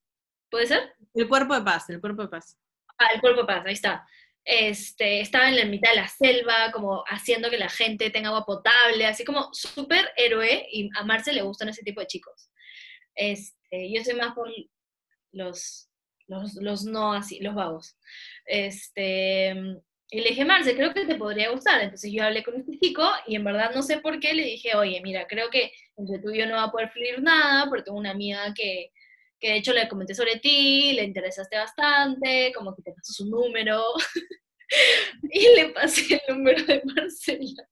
[0.51, 0.93] ¿puede ser?
[1.15, 2.55] El cuerpo de paz, el cuerpo de paz.
[2.99, 4.07] Ah, el cuerpo de paz, ahí está.
[4.45, 8.45] Este, estaba en la mitad de la selva, como haciendo que la gente tenga agua
[8.45, 12.51] potable, así como súper héroe, y a Marce le gustan ese tipo de chicos.
[13.15, 14.51] Este, yo soy más por
[15.31, 15.88] los,
[16.29, 17.97] los, los no así, los vagos.
[18.45, 19.49] Este,
[20.11, 21.81] y le dije, Marce, creo que te podría gustar.
[21.81, 24.75] Entonces yo hablé con este chico y en verdad no sé por qué le dije,
[24.75, 27.83] oye, mira, creo que entre tú y yo no va a poder fluir nada, porque
[27.83, 28.91] tengo una amiga que,
[29.39, 33.29] que de hecho le comenté sobre ti, le interesaste bastante, como que te pasó su
[33.29, 33.83] número.
[35.23, 37.67] y le pasé el número de Marcela.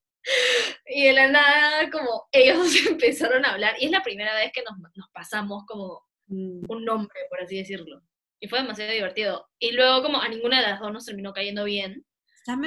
[0.88, 4.64] Y de la nada, como ellos empezaron a hablar, y es la primera vez que
[4.64, 8.01] nos, nos pasamos como Mm, un nombre, por así decirlo.
[8.40, 9.48] Y fue demasiado divertido.
[9.60, 12.06] Y luego como a ninguna de las dos nos terminó cayendo bien,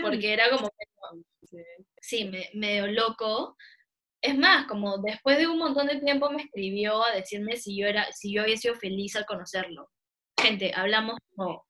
[0.03, 0.71] porque era como,
[2.01, 3.57] sí, me, medio loco.
[4.23, 7.87] Es más, como después de un montón de tiempo me escribió a decirme si yo,
[7.87, 9.89] era, si yo había sido feliz al conocerlo.
[10.39, 11.67] Gente, hablamos como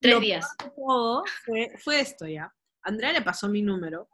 [0.00, 0.48] tres Lo días.
[0.58, 2.52] todo fue, fue esto ya.
[2.82, 4.08] Andrea le pasó mi número.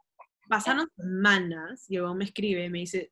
[0.47, 3.11] Pasaron semanas y luego me escribe y me dice,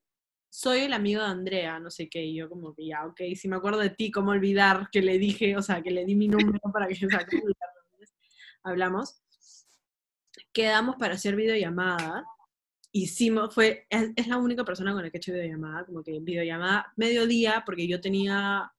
[0.50, 2.24] soy el amigo de Andrea, no sé qué.
[2.24, 5.18] Y yo como que ya, ok, si me acuerdo de ti, ¿cómo olvidar que le
[5.18, 7.26] dije, o sea, que le di mi número para que, o sea,
[8.64, 9.22] Hablamos.
[10.52, 12.26] Quedamos para hacer videollamada.
[12.92, 16.20] Hicimos, fue, es, es la única persona con la que he hecho videollamada, como que
[16.20, 18.72] videollamada mediodía, porque yo tenía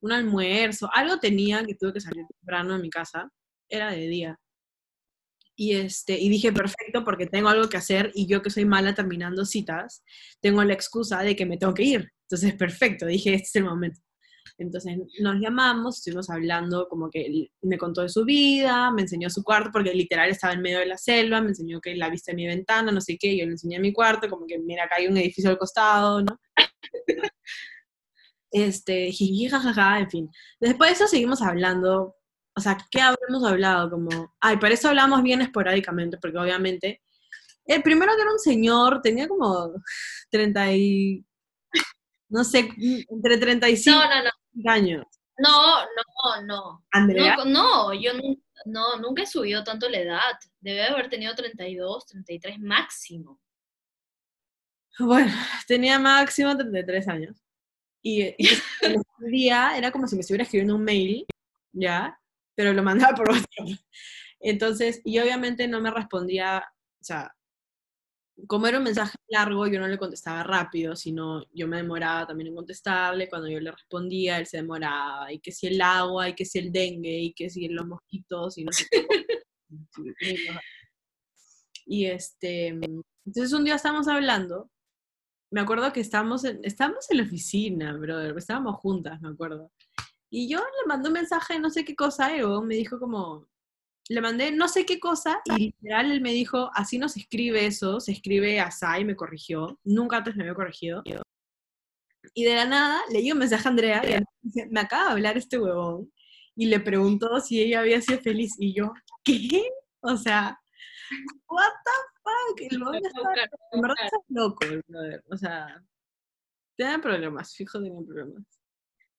[0.00, 3.30] un almuerzo, algo tenía que tuve que salir temprano de mi casa,
[3.68, 4.40] era de día.
[5.58, 8.94] Y, este, y dije, perfecto, porque tengo algo que hacer y yo que soy mala
[8.94, 10.04] terminando citas,
[10.40, 12.12] tengo la excusa de que me tengo que ir.
[12.28, 14.00] Entonces, perfecto, dije, este es el momento.
[14.58, 19.42] Entonces nos llamamos, estuvimos hablando, como que me contó de su vida, me enseñó su
[19.42, 22.36] cuarto, porque literal estaba en medio de la selva, me enseñó que la vista de
[22.36, 25.08] mi ventana, no sé qué, yo le enseñé mi cuarto, como que mira, acá hay
[25.08, 26.38] un edificio al costado, ¿no?
[28.50, 30.30] este, jiji, jajaja, en fin.
[30.60, 32.14] Después de eso seguimos hablando,
[32.56, 33.90] o sea, ¿qué habremos hablado?
[33.90, 37.02] Como, ay, para eso hablamos bien esporádicamente, porque obviamente,
[37.66, 39.72] el primero que era un señor, tenía como
[40.30, 41.24] 30 y,
[42.28, 42.70] no sé,
[43.08, 44.70] entre 35 No, no, no.
[44.70, 45.04] años.
[45.38, 46.84] No, no, no.
[46.92, 50.32] Andrea, No, no, yo nu- no, nunca he subido tanto la edad.
[50.60, 53.38] Debe haber tenido 32, 33 máximo.
[54.98, 55.30] bueno,
[55.68, 57.36] tenía máximo 33 años.
[58.02, 58.48] Y, y
[59.20, 61.26] el día era como si me estuviera escribiendo un mail,
[61.72, 62.18] ¿ya?
[62.56, 63.78] Pero lo mandaba por WhatsApp.
[64.40, 66.64] Entonces, y obviamente no me respondía,
[67.00, 67.32] o sea,
[68.46, 72.48] como era un mensaje largo, yo no le contestaba rápido, sino yo me demoraba también
[72.48, 73.28] en contestarle.
[73.28, 75.32] Cuando yo le respondía, él se demoraba.
[75.32, 78.58] Y que si el agua, y que si el dengue, y que si los mosquitos,
[78.58, 79.06] y no sé qué.
[81.88, 84.70] Y este, entonces un día estábamos hablando,
[85.52, 89.70] me acuerdo que estábamos en, estábamos en la oficina, brother, estábamos juntas, me acuerdo.
[90.30, 93.48] Y yo le mandé un mensaje, no sé qué cosa, Evo, me dijo como,
[94.08, 97.66] le mandé no sé qué cosa, y literal él me dijo, así no se escribe
[97.66, 101.02] eso, se escribe así, y me corrigió, nunca antes me había corregido.
[102.34, 105.10] Y de la nada leí un mensaje a Andrea, y Andrea dice, me acaba de
[105.12, 106.12] hablar este huevón,
[106.54, 108.92] y le preguntó si ella había sido feliz, y yo,
[109.24, 109.68] ¿qué?
[110.00, 110.60] O sea,
[111.48, 111.90] what the
[112.22, 113.20] fuck, el huevón está
[113.72, 114.58] en verdad estás loco,
[114.88, 115.24] brother.
[115.30, 115.82] O sea,
[116.76, 118.44] tiene problemas, fijo, tiene problemas.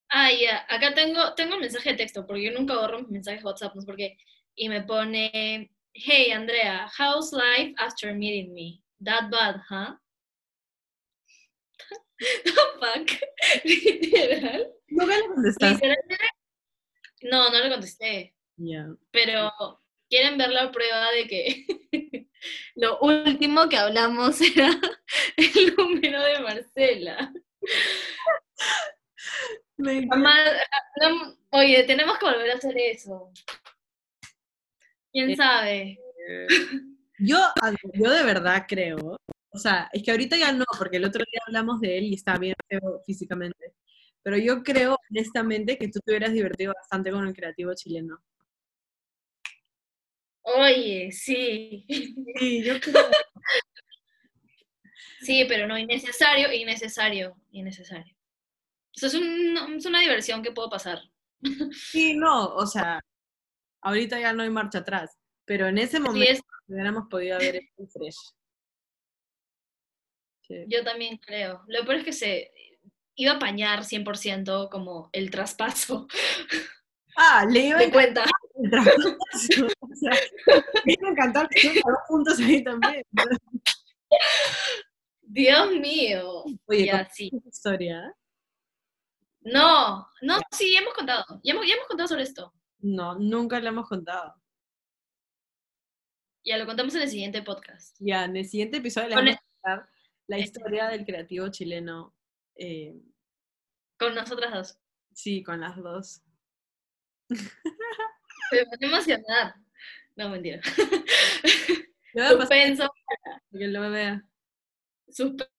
[0.09, 3.41] Ah, ya, acá tengo, tengo el mensaje de texto, porque yo nunca borro mis mensajes
[3.41, 4.17] de WhatsApp, no sé por qué.
[4.55, 8.81] Y me pone, hey Andrea, how's life after meeting me?
[9.03, 9.95] That bad, huh?
[12.45, 13.09] The fuck,
[13.65, 14.73] literal.
[14.89, 15.97] ¿No me lo contestaste?
[17.23, 18.33] No, no le contesté,
[19.11, 19.51] pero
[20.09, 21.65] quieren ver la prueba de que
[22.75, 24.69] lo último que hablamos era
[25.37, 27.33] el número de Marcela.
[29.77, 30.35] Mamá,
[31.01, 33.31] no- oye, tenemos que volver a hacer eso.
[35.11, 35.99] ¿Quién Eh, sabe?
[37.19, 39.17] Yo, a ver, yo de verdad creo,
[39.49, 42.13] o sea, es que ahorita ya no, porque el otro día hablamos de él y
[42.15, 43.73] está bien feo físicamente,
[44.21, 48.19] pero yo creo honestamente que tú te hubieras divertido bastante con el creativo chileno.
[50.43, 51.85] Oye, sí.
[52.39, 53.09] Sí, yo creo.
[55.19, 58.16] Sí, pero no innecesario, innecesario, innecesario.
[58.97, 60.99] Eso es, un- es una diversión que puedo pasar.
[61.73, 62.99] Sí, no, o sea,
[63.81, 67.87] ahorita ya no hay marcha atrás, pero en ese momento es, hubiéramos podido haber hecho
[67.93, 68.17] fresh.
[70.41, 70.65] Sí.
[70.67, 71.63] yo también creo.
[71.67, 72.51] Lo peor es que se
[73.15, 76.07] iba a apañar 100% como el traspaso
[77.17, 78.23] Ah, le iba a cuenta.
[78.63, 79.09] el traspaso,
[79.81, 80.11] o sea,
[80.85, 83.03] le iba a encantar que estuvieran juntos ahí también.
[85.21, 86.43] Dios mío.
[86.65, 87.31] Oye, Ya, ¿cómo sí.
[87.47, 88.13] historia?
[89.53, 91.25] No, no, sí, hemos contado.
[91.43, 92.53] Ya hemos, ya hemos contado sobre esto.
[92.79, 94.35] No, nunca le hemos contado.
[96.45, 97.95] Ya lo contamos en el siguiente podcast.
[97.99, 99.89] Ya, en el siguiente episodio le vamos a contar
[100.27, 100.41] la Eh.
[100.41, 102.15] historia del creativo chileno.
[102.55, 102.95] eh,
[103.99, 104.79] Con nosotras dos.
[105.13, 106.21] sí, con las dos.
[108.51, 109.55] Me van a emocionar.
[110.15, 110.61] No, mentira.
[112.13, 112.89] Voy pasar Suspenso,
[113.23, 114.23] para que lo vea.
[115.09, 115.49] suspe-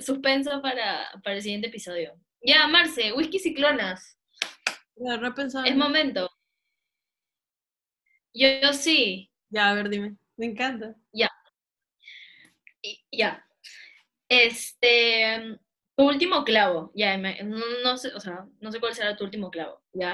[0.00, 2.18] suspenso para, para el siguiente episodio.
[2.46, 4.16] Ya, Marce, whisky ciclonas.
[4.96, 6.30] No, no he pensado Es en- momento.
[8.32, 9.32] Yo, yo sí.
[9.50, 10.16] Ya, a ver, dime.
[10.36, 10.94] Me encanta.
[12.82, 13.44] Y- ya.
[14.28, 15.58] Este,
[15.96, 19.50] tu último clavo, ya, no, no sé, o sea, no sé cuál será tu último
[19.50, 20.12] clavo, ¿ya?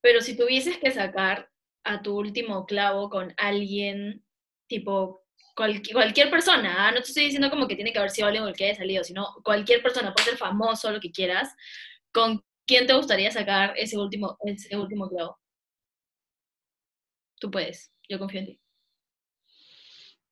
[0.00, 1.50] Pero si tuvieses que sacar
[1.84, 4.24] a tu último clavo con alguien,
[4.66, 5.23] tipo,
[5.54, 6.90] cual- cualquier persona, ¿ah?
[6.92, 8.74] no te estoy diciendo como que tiene que haber sido alguien con el que haya
[8.76, 11.54] salido, sino cualquier persona, puede ser famoso, lo que quieras,
[12.12, 15.38] ¿con quién te gustaría sacar ese último, ese último clavo?
[17.40, 18.60] Tú puedes, yo confío en ti.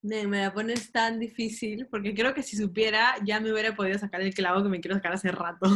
[0.03, 4.21] Me la pones tan difícil porque creo que si supiera ya me hubiera podido sacar
[4.21, 5.67] el clavo que me quiero sacar hace rato.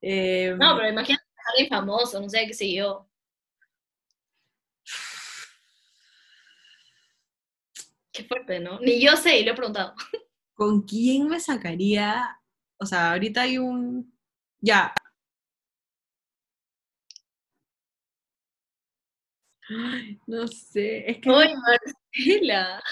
[0.00, 3.08] Eh, No, pero imagínate a alguien famoso, no sé qué sé yo.
[8.14, 8.78] Qué fuerte, ¿no?
[8.78, 9.94] Ni yo sé y lo he preguntado.
[10.54, 12.40] ¿Con quién me sacaría?
[12.78, 14.16] O sea, ahorita hay un...
[14.60, 14.94] Ya.
[19.68, 21.28] Ay, no sé, es que...
[21.28, 22.82] ¡Ay, Marcela!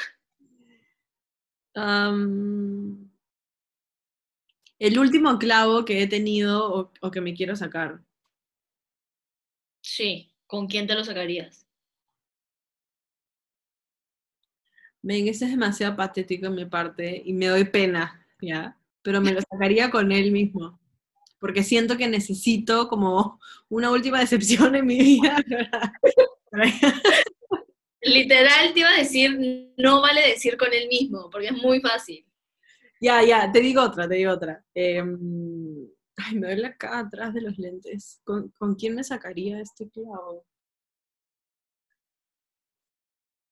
[4.78, 8.02] el último clavo que he tenido o, o que me quiero sacar.
[9.80, 11.66] Sí, ¿con quién te lo sacarías?
[15.02, 18.78] Ven, eso es demasiado patético en mi parte y me doy pena, ¿ya?
[19.02, 20.80] Pero me lo sacaría con él mismo.
[21.40, 25.36] Porque siento que necesito como una última decepción en mi vida.
[28.00, 32.24] Literal te iba a decir, no vale decir con él mismo, porque es muy fácil.
[33.00, 34.64] ya, ya, te digo otra, te digo otra.
[34.72, 38.20] Em, ay, me duele acá atrás de los lentes.
[38.22, 40.46] ¿Con, con quién me sacaría este clavo?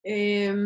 [0.03, 0.61] Em,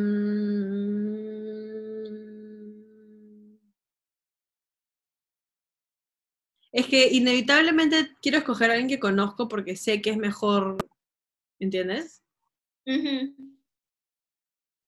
[6.74, 10.76] Es que inevitablemente quiero escoger a alguien que conozco porque sé que es mejor,
[11.60, 12.20] ¿entiendes?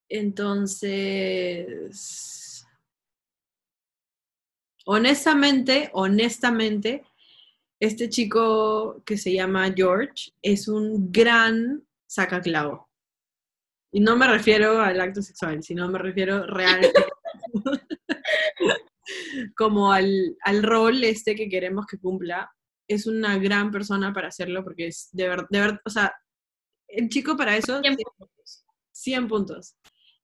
[0.09, 1.47] Entonces,
[4.84, 7.05] honestamente, honestamente,
[7.78, 12.86] este chico que se llama George es un gran sacaclavo.
[13.97, 17.03] Y no me refiero al acto sexual, sino me refiero realmente
[19.57, 22.53] como al, al rol este que queremos que cumpla.
[22.86, 26.14] Es una gran persona para hacerlo porque es de verdad, de ver, o sea,
[26.88, 27.97] el chico para eso, 100
[28.92, 29.76] 100 puntos.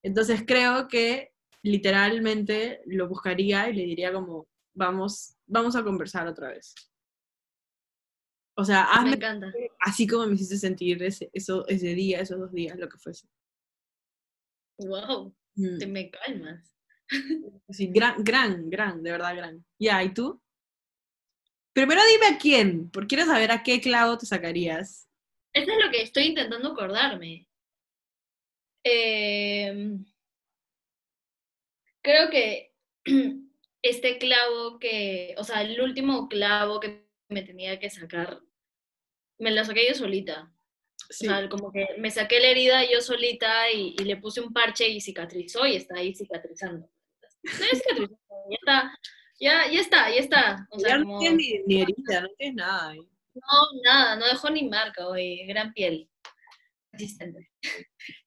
[0.02, 1.30] Entonces creo que
[1.62, 6.74] literalmente lo buscaría y le diría como, vamos, vamos a conversar otra vez.
[8.54, 9.50] O sea, Me hazme encanta.
[9.80, 13.26] así como me hiciste sentir ese, eso, ese día, esos dos días, lo que fuese.
[14.86, 16.74] Wow, Mm, te me calmas.
[17.68, 19.64] Sí, gran, gran, gran, de verdad gran.
[19.78, 20.40] Ya, ¿y tú?
[21.74, 25.08] Primero dime a quién, porque quiero saber a qué clavo te sacarías.
[25.52, 27.48] Eso es lo que estoy intentando acordarme.
[28.84, 30.04] Em,
[32.02, 32.74] creo que
[33.82, 38.40] este clavo que, o sea, el último clavo que me tenía que sacar,
[39.38, 40.52] me lo saqué yo solita.
[41.10, 41.26] Sí.
[41.26, 44.52] O sea, como que me saqué la herida yo solita y, y le puse un
[44.52, 46.88] parche y cicatrizó y está ahí cicatrizando.
[47.42, 48.18] Está ahí cicatrizando,
[48.50, 48.98] ya está,
[49.40, 50.68] ya, ya está, ya está.
[50.70, 52.94] O sea, ya no tienes ni, ni herida, no tienes nada.
[52.94, 56.08] No, nada, no dejó ni marca hoy, gran piel.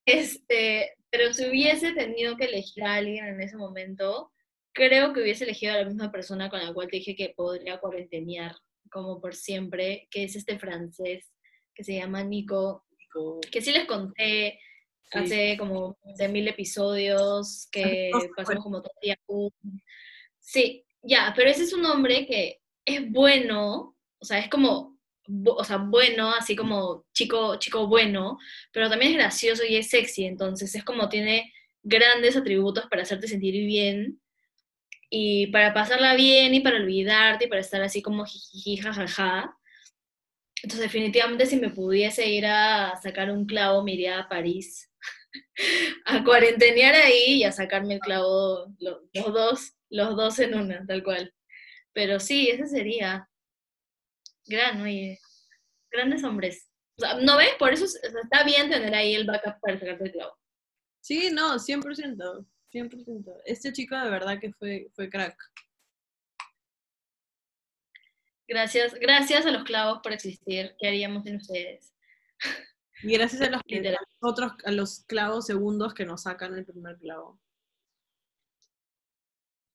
[0.07, 4.31] Este, pero si hubiese tenido que elegir a alguien en ese momento,
[4.71, 7.79] creo que hubiese elegido a la misma persona con la cual te dije que podría
[7.79, 8.55] cuarentenear
[8.91, 11.31] como por siempre, que es este francés
[11.75, 12.85] que se llama Nico,
[13.51, 14.59] que sí les conté
[15.11, 15.19] Sí.
[15.19, 19.19] hace como de mil episodios, que pasamos como todo el día.
[20.39, 24.97] Sí, ya, pero ese es un hombre que es bueno, o sea, es como,
[25.45, 28.39] o sea, bueno, así como chico, chico bueno,
[28.71, 31.53] pero también es gracioso y es sexy, entonces es como tiene
[31.83, 34.19] grandes atributos para hacerte sentir bien
[35.11, 39.55] y para pasarla bien y para olvidarte y para estar así como jijiji, jajaja.
[40.65, 44.91] Entonces, definitivamente, si me pudiese ir a sacar un clavo, me iría a París
[46.07, 50.83] a cuarentenear ahí y a sacarme el clavo, lo- los dos, los dos en una,
[50.87, 51.31] tal cual.
[51.93, 53.29] Pero sí, ese sería.
[54.47, 55.19] Gran, oye.
[55.91, 56.67] Grandes hombres.
[57.21, 57.51] ¿no ves?
[57.59, 60.35] Por eso está bien tener ahí el backup para sacarte el clavo.
[60.99, 63.41] Sí, no, 100%, 100%.
[63.45, 65.37] Este chico de verdad que fue, fue crack.
[68.47, 70.75] Gracias, gracias a los clavos por existir.
[70.79, 71.93] ¿Qué haríamos sin ustedes?
[73.01, 76.97] Y gracias a los, a otros, a los clavos segundos que nos sacan el primer
[76.97, 77.39] clavo.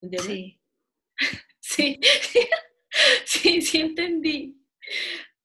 [0.00, 0.26] ¿Entiendes?
[0.26, 0.60] Sí.
[1.62, 2.00] Sí,
[3.24, 4.56] sí, sí entendí.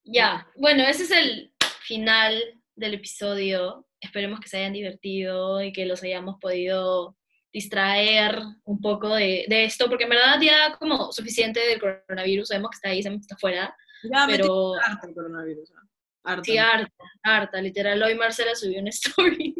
[0.03, 2.41] Ya, bueno, ese es el final
[2.75, 3.87] del episodio.
[3.99, 7.15] Esperemos que se hayan divertido y que los hayamos podido
[7.55, 12.71] distraer un poco de, de esto, porque en verdad ya como suficiente del coronavirus, sabemos
[12.71, 15.71] que está ahí, sabemos que está fuera, Ya me pero tiene harta el coronavirus.
[15.71, 15.81] ¿ah?
[16.25, 16.43] Harta.
[16.43, 18.03] sí, harta, harta, literal.
[18.03, 19.55] Hoy Marcela subió una story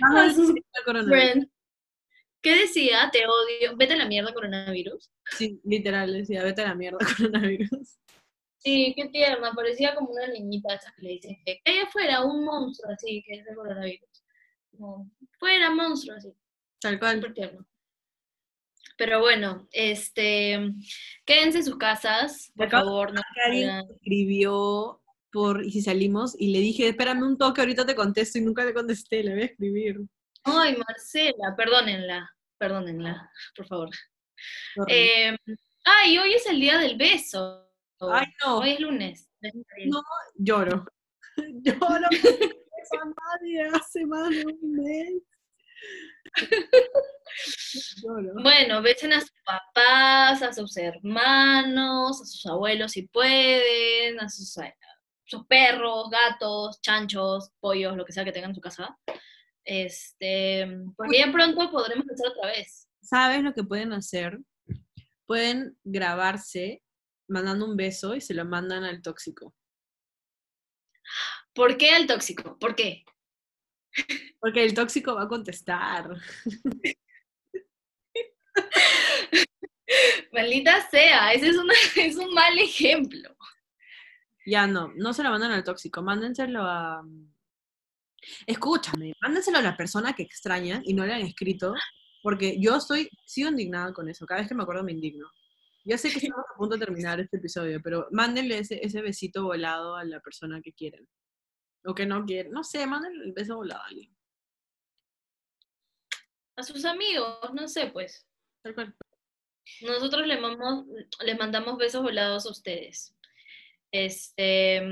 [0.00, 0.32] a
[1.08, 1.48] friends.
[2.40, 3.10] ¿Qué decía?
[3.10, 5.10] Te odio, vete a la mierda coronavirus.
[5.36, 7.98] Sí, literal, decía, vete a la mierda coronavirus.
[8.58, 12.44] Sí, qué tierna, parecía como una niñita esas que le dicen que allá afuera un
[12.44, 14.24] monstruo así, que es el coronavirus.
[14.70, 15.10] Como,
[15.40, 16.32] fuera monstruo así,
[16.84, 17.16] Tal cual.
[17.16, 17.66] súper tierno.
[18.98, 20.70] Pero bueno, este,
[21.24, 23.22] quédense en sus casas, por favor, no
[23.94, 28.42] escribió por y si salimos y le dije, espérame un toque, ahorita te contesto y
[28.42, 30.00] nunca le contesté, le voy a escribir.
[30.44, 33.90] Ay, Marcela, perdónenla, perdónenla, por favor.
[34.86, 35.34] Eh,
[35.84, 37.66] ay, hoy es el día del beso.
[37.98, 39.30] Ay, no, Hoy es lunes.
[39.86, 40.02] No.
[40.36, 40.84] lloro.
[41.64, 42.08] Lloro.
[42.10, 45.22] beso a nadie hace más de un mes.
[48.42, 54.56] Bueno, besen a sus papás, a sus hermanos, a sus abuelos si pueden, a sus,
[54.58, 54.72] a
[55.24, 58.96] sus perros, gatos, chanchos, pollos, lo que sea que tengan en su casa.
[59.64, 62.88] Este, porque ya pronto podremos empezar otra vez.
[63.02, 64.38] ¿Sabes lo que pueden hacer?
[65.26, 66.82] Pueden grabarse
[67.28, 69.54] mandando un beso y se lo mandan al tóxico.
[71.54, 72.58] ¿Por qué al tóxico?
[72.58, 73.04] ¿Por qué?
[74.40, 76.10] Porque el tóxico va a contestar.
[80.32, 83.36] Maldita sea, ese es, una, es un mal ejemplo.
[84.46, 87.02] Ya no, no se lo mandan al tóxico, mándenselo a...
[88.46, 91.74] Escúchame, mándenselo a la persona que extraña y no le han escrito,
[92.22, 95.28] porque yo estoy, sigo indignada con eso, cada vez que me acuerdo me indigno.
[95.84, 99.44] Yo sé que estamos a punto de terminar este episodio, pero mándenle ese, ese besito
[99.44, 101.06] volado a la persona que quieren.
[101.84, 104.14] O que no quieren, no sé, mándenle el beso volado a alguien.
[106.56, 108.26] A sus amigos, no sé, pues.
[108.62, 108.94] Tal cual.
[109.82, 110.86] Nosotros les mandamos,
[111.20, 113.14] les mandamos besos volados a ustedes.
[113.90, 114.82] Este,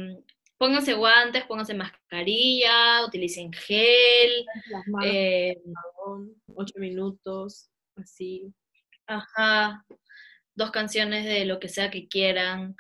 [0.59, 4.45] pónganse guantes, pónganse mascarilla, utilicen gel.
[4.71, 5.61] Las manos, eh,
[6.55, 8.53] ocho minutos, así.
[9.07, 9.85] ajá,
[10.55, 12.77] dos canciones de lo que sea que quieran.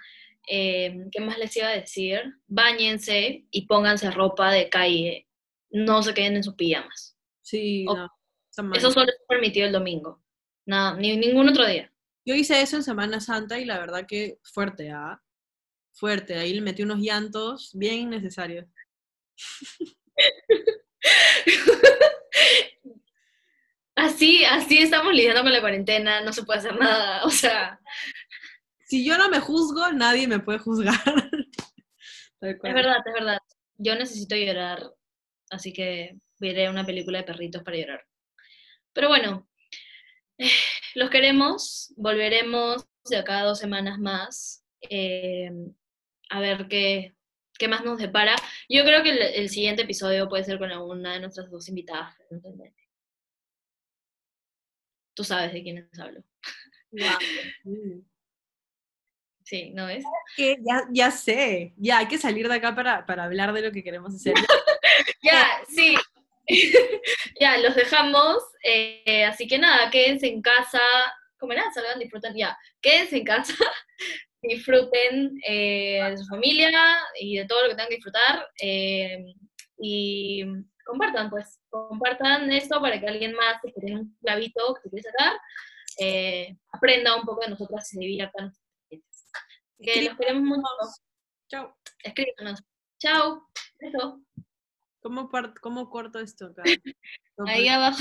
[0.48, 2.20] Eh, ¿Qué más les iba a decir?
[2.46, 5.28] Báñense y pónganse ropa de calle.
[5.70, 7.16] No se queden en sus pijamas.
[7.42, 8.10] Sí, O- no.
[8.74, 10.22] Eso solo es permitido el domingo.
[10.66, 11.90] Nada, ni ningún otro día.
[12.24, 15.20] Yo hice eso en Semana Santa y la verdad que fuerte, ¿ah?
[15.94, 16.36] Fuerte.
[16.36, 18.66] Ahí le metí unos llantos bien innecesarios.
[23.94, 27.24] Así, así estamos lidiando con la cuarentena, no se puede hacer nada.
[27.24, 27.78] O sea,
[28.92, 30.92] Si yo no me juzgo, nadie me puede juzgar.
[32.42, 33.38] Es verdad, es verdad.
[33.78, 34.82] Yo necesito llorar,
[35.48, 38.04] así que veré una película de perritos para llorar.
[38.92, 39.48] Pero bueno,
[40.96, 45.50] los queremos, volveremos de acá a dos semanas más, eh,
[46.28, 47.14] a ver qué,
[47.58, 48.34] qué más nos depara.
[48.68, 52.14] Yo creo que el, el siguiente episodio puede ser con alguna de nuestras dos invitadas.
[55.14, 56.22] Tú sabes de quiénes hablo.
[56.90, 57.18] Guau,
[59.52, 59.70] sí.
[59.74, 60.04] ¿no es?
[60.36, 61.74] Que ya, ya sé.
[61.76, 64.34] Ya hay que salir de acá para, para hablar de lo que queremos hacer.
[65.24, 65.94] Ya, sí.
[67.40, 68.38] ya, los dejamos.
[68.64, 70.80] eh, así que nada, quédense en casa.
[71.38, 72.36] Como nada, salgan, disfruten.
[72.36, 73.54] Ya, quédense en casa.
[74.42, 76.70] disfruten eh, de su familia
[77.20, 78.48] y de todo lo que tengan que disfrutar.
[78.60, 79.24] eh,
[79.78, 80.44] y
[80.84, 81.60] compartan, pues.
[81.70, 85.36] Compartan esto para que alguien más que tiene un clavito que se quiere sacar
[86.72, 88.52] aprenda un poco de nosotras y se diviertan.
[89.82, 90.62] Que los queremos mucho.
[91.48, 91.76] Chao.
[92.02, 92.62] Escríbanos.
[92.98, 93.48] Chao.
[95.00, 95.28] ¿Cómo,
[95.60, 96.62] ¿Cómo corto esto acá?
[97.46, 97.98] Ahí abajo